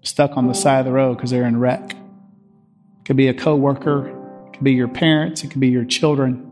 stuck 0.00 0.38
on 0.38 0.46
the 0.46 0.54
side 0.54 0.78
of 0.78 0.86
the 0.86 0.92
road 0.92 1.16
because 1.16 1.30
they're 1.30 1.46
in 1.46 1.60
wreck. 1.60 1.90
It 1.90 3.04
could 3.04 3.18
be 3.18 3.28
a 3.28 3.34
coworker. 3.34 4.08
It 4.46 4.54
could 4.54 4.64
be 4.64 4.72
your 4.72 4.88
parents. 4.88 5.44
It 5.44 5.50
could 5.50 5.60
be 5.60 5.68
your 5.68 5.84
children. 5.84 6.50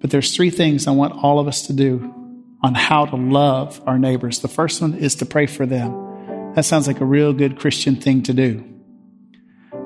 But 0.00 0.08
there's 0.08 0.34
three 0.34 0.48
things 0.48 0.86
I 0.86 0.92
want 0.92 1.22
all 1.22 1.38
of 1.38 1.46
us 1.46 1.66
to 1.66 1.74
do 1.74 2.14
on 2.62 2.74
how 2.74 3.04
to 3.04 3.16
love 3.16 3.82
our 3.86 3.98
neighbors. 3.98 4.38
The 4.38 4.48
first 4.48 4.80
one 4.80 4.94
is 4.94 5.16
to 5.16 5.26
pray 5.26 5.44
for 5.44 5.66
them. 5.66 6.54
That 6.54 6.64
sounds 6.64 6.86
like 6.86 7.02
a 7.02 7.04
real 7.04 7.34
good 7.34 7.58
Christian 7.58 7.96
thing 7.96 8.22
to 8.22 8.32
do. 8.32 8.64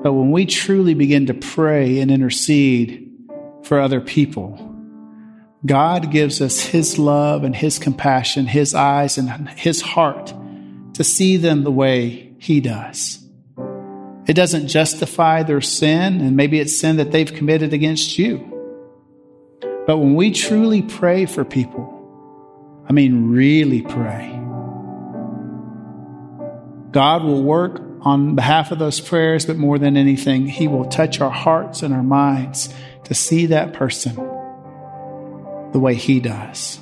But 0.01 0.13
when 0.13 0.31
we 0.31 0.45
truly 0.45 0.93
begin 0.93 1.25
to 1.25 1.33
pray 1.33 1.99
and 1.99 2.09
intercede 2.09 3.11
for 3.63 3.81
other 3.81 3.99
people, 3.99 4.68
God 5.65 6.11
gives 6.11 6.41
us 6.41 6.61
His 6.61 6.97
love 6.97 7.43
and 7.43 7.55
His 7.55 7.79
compassion, 7.79 8.47
His 8.47 8.73
eyes 8.73 9.17
and 9.17 9.49
His 9.49 9.81
heart 9.81 10.33
to 10.93 11.03
see 11.03 11.37
them 11.37 11.63
the 11.63 11.71
way 11.71 12.33
He 12.39 12.61
does. 12.61 13.19
It 14.25 14.33
doesn't 14.35 14.67
justify 14.67 15.43
their 15.43 15.59
sin, 15.59 16.21
and 16.21 16.37
maybe 16.37 16.59
it's 16.59 16.79
sin 16.79 16.97
that 16.97 17.11
they've 17.11 17.33
committed 17.33 17.73
against 17.73 18.17
you. 18.17 18.45
But 19.85 19.97
when 19.97 20.15
we 20.15 20.31
truly 20.31 20.81
pray 20.81 21.25
for 21.25 21.43
people, 21.43 21.95
I 22.87 22.93
mean, 22.93 23.31
really 23.31 23.81
pray, 23.81 24.29
God 26.91 27.23
will 27.23 27.43
work 27.43 27.81
on 28.01 28.35
behalf 28.35 28.71
of 28.71 28.79
those 28.79 29.01
prayers, 29.01 29.45
but 29.45 29.57
more 29.57 29.77
than 29.77 29.97
anything, 29.97 30.47
He 30.47 30.67
will 30.67 30.85
touch 30.85 31.19
our 31.19 31.29
hearts 31.29 31.83
and 31.83 31.93
our 31.93 32.03
minds 32.03 32.73
to 33.05 33.13
see 33.13 33.47
that 33.47 33.73
person 33.73 34.28
the 35.71 35.79
way 35.79 35.95
He 35.95 36.19
does. 36.19 36.79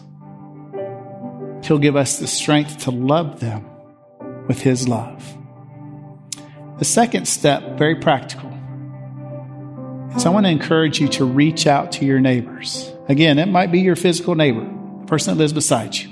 He'll 1.64 1.80
give 1.80 1.96
us 1.96 2.20
the 2.20 2.28
strength 2.28 2.80
to 2.80 2.92
love 2.92 3.40
them 3.40 3.66
with 4.48 4.62
His 4.62 4.88
love. 4.88 5.38
The 6.80 6.86
second 6.86 7.28
step, 7.28 7.78
very 7.78 7.96
practical, 7.96 8.50
is 10.16 10.26
I 10.26 10.30
want 10.30 10.46
to 10.46 10.52
encourage 10.52 11.00
you 11.00 11.08
to 11.10 11.26
reach 11.26 11.68
out 11.68 11.94
to 11.94 12.06
your 12.06 12.20
neighbors. 12.20 12.92
Again, 13.10 13.40
it 13.40 13.48
might 13.48 13.72
be 13.72 13.80
your 13.80 13.96
physical 13.96 14.36
neighbor, 14.36 14.62
the 14.62 15.06
person 15.08 15.34
that 15.34 15.40
lives 15.40 15.54
beside 15.54 15.96
you. 15.96 16.10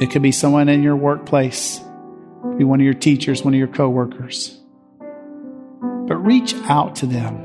It 0.00 0.10
could 0.10 0.22
be 0.22 0.32
someone 0.32 0.68
in 0.68 0.82
your 0.82 0.96
workplace, 0.96 1.78
be 2.56 2.64
one 2.64 2.80
of 2.80 2.84
your 2.84 2.94
teachers, 2.94 3.44
one 3.44 3.54
of 3.54 3.58
your 3.58 3.68
coworkers. 3.68 4.58
But 4.98 6.16
reach 6.16 6.54
out 6.64 6.96
to 6.96 7.06
them 7.06 7.36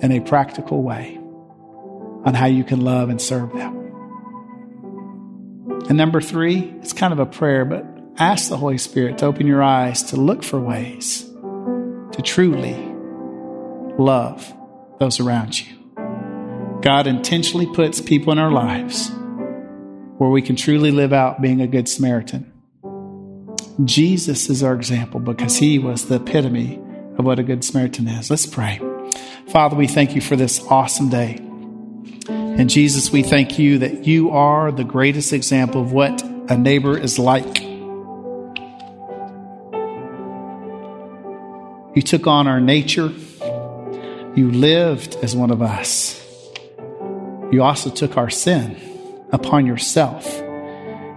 in 0.00 0.12
a 0.12 0.20
practical 0.20 0.82
way 0.82 1.18
on 2.24 2.34
how 2.34 2.46
you 2.46 2.64
can 2.64 2.80
love 2.80 3.08
and 3.08 3.20
serve 3.20 3.52
them. 3.52 3.84
And 5.88 5.98
number 5.98 6.20
three, 6.20 6.74
it's 6.80 6.92
kind 6.92 7.12
of 7.12 7.18
a 7.18 7.26
prayer, 7.26 7.64
but 7.64 7.84
ask 8.16 8.48
the 8.48 8.56
Holy 8.56 8.78
Spirit 8.78 9.18
to 9.18 9.26
open 9.26 9.46
your 9.46 9.62
eyes 9.62 10.02
to 10.04 10.16
look 10.16 10.42
for 10.42 10.58
ways 10.58 11.22
to 12.12 12.22
truly 12.22 12.74
love 13.98 14.54
those 14.98 15.20
around 15.20 15.60
you. 15.60 15.66
God 16.80 17.06
intentionally 17.06 17.66
puts 17.66 18.00
people 18.00 18.32
in 18.32 18.38
our 18.38 18.52
lives 18.52 19.10
where 20.18 20.30
we 20.30 20.42
can 20.42 20.54
truly 20.54 20.90
live 20.90 21.12
out 21.12 21.42
being 21.42 21.60
a 21.60 21.66
good 21.66 21.88
Samaritan. 21.88 22.52
Jesus 23.84 24.48
is 24.48 24.62
our 24.62 24.74
example 24.74 25.18
because 25.18 25.56
he 25.56 25.78
was 25.78 26.06
the 26.06 26.16
epitome 26.16 26.76
of 27.18 27.24
what 27.24 27.38
a 27.38 27.42
good 27.42 27.64
Samaritan 27.64 28.06
is. 28.06 28.30
Let's 28.30 28.46
pray. 28.46 28.80
Father, 29.48 29.76
we 29.76 29.88
thank 29.88 30.14
you 30.14 30.20
for 30.20 30.36
this 30.36 30.64
awesome 30.68 31.08
day. 31.08 31.40
And 32.56 32.70
Jesus, 32.70 33.10
we 33.10 33.24
thank 33.24 33.58
you 33.58 33.78
that 33.78 34.06
you 34.06 34.30
are 34.30 34.70
the 34.70 34.84
greatest 34.84 35.32
example 35.32 35.80
of 35.80 35.92
what 35.92 36.22
a 36.22 36.56
neighbor 36.56 36.96
is 36.96 37.18
like. 37.18 37.62
You 41.96 42.02
took 42.02 42.28
on 42.28 42.46
our 42.46 42.60
nature. 42.60 43.12
You 44.36 44.52
lived 44.52 45.16
as 45.16 45.34
one 45.34 45.50
of 45.50 45.62
us. 45.62 46.20
You 47.50 47.62
also 47.62 47.90
took 47.90 48.16
our 48.16 48.30
sin 48.30 48.76
upon 49.32 49.66
yourself 49.66 50.40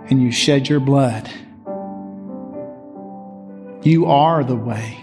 and 0.10 0.22
you 0.22 0.32
shed 0.32 0.68
your 0.68 0.80
blood. 0.80 1.30
You 3.84 4.08
are 4.08 4.44
the 4.44 4.56
way. 4.56 4.98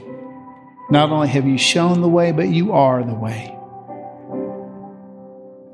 Not 0.90 1.10
only 1.10 1.28
have 1.28 1.46
you 1.46 1.58
shown 1.58 2.00
the 2.00 2.08
way, 2.08 2.32
but 2.32 2.48
you 2.48 2.72
are 2.72 3.04
the 3.04 3.14
way. 3.14 3.53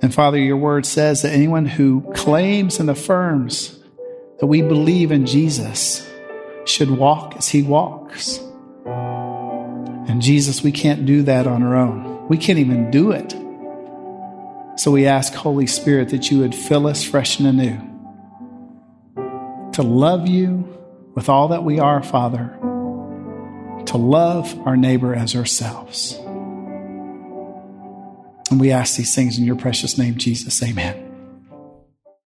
And 0.02 0.14
Father, 0.14 0.38
your 0.38 0.56
word 0.56 0.86
says 0.86 1.22
that 1.22 1.32
anyone 1.32 1.66
who 1.66 2.00
claims 2.14 2.80
and 2.80 2.88
affirms 2.88 3.78
that 4.38 4.46
we 4.46 4.62
believe 4.62 5.12
in 5.12 5.26
Jesus 5.26 6.08
should 6.64 6.90
walk 6.90 7.36
as 7.36 7.48
he 7.48 7.62
walks. 7.62 8.38
And 8.86 10.22
Jesus, 10.22 10.62
we 10.62 10.72
can't 10.72 11.04
do 11.04 11.22
that 11.24 11.46
on 11.46 11.62
our 11.62 11.76
own. 11.76 12.28
We 12.28 12.38
can't 12.38 12.58
even 12.58 12.90
do 12.90 13.10
it. 13.12 13.32
So 14.78 14.90
we 14.90 15.06
ask, 15.06 15.34
Holy 15.34 15.66
Spirit, 15.66 16.08
that 16.10 16.30
you 16.30 16.38
would 16.38 16.54
fill 16.54 16.86
us 16.86 17.04
fresh 17.04 17.38
and 17.38 17.48
anew 17.48 17.86
to 19.72 19.82
love 19.82 20.26
you 20.26 20.66
with 21.14 21.28
all 21.28 21.48
that 21.48 21.62
we 21.64 21.78
are, 21.78 22.02
Father, 22.02 22.48
to 23.86 23.96
love 23.96 24.58
our 24.66 24.76
neighbor 24.76 25.14
as 25.14 25.36
ourselves. 25.36 26.18
And 28.50 28.60
we 28.60 28.72
ask 28.72 28.96
these 28.96 29.14
things 29.14 29.38
in 29.38 29.44
your 29.44 29.56
precious 29.56 29.96
name, 29.96 30.16
Jesus. 30.16 30.62
Amen. 30.62 30.99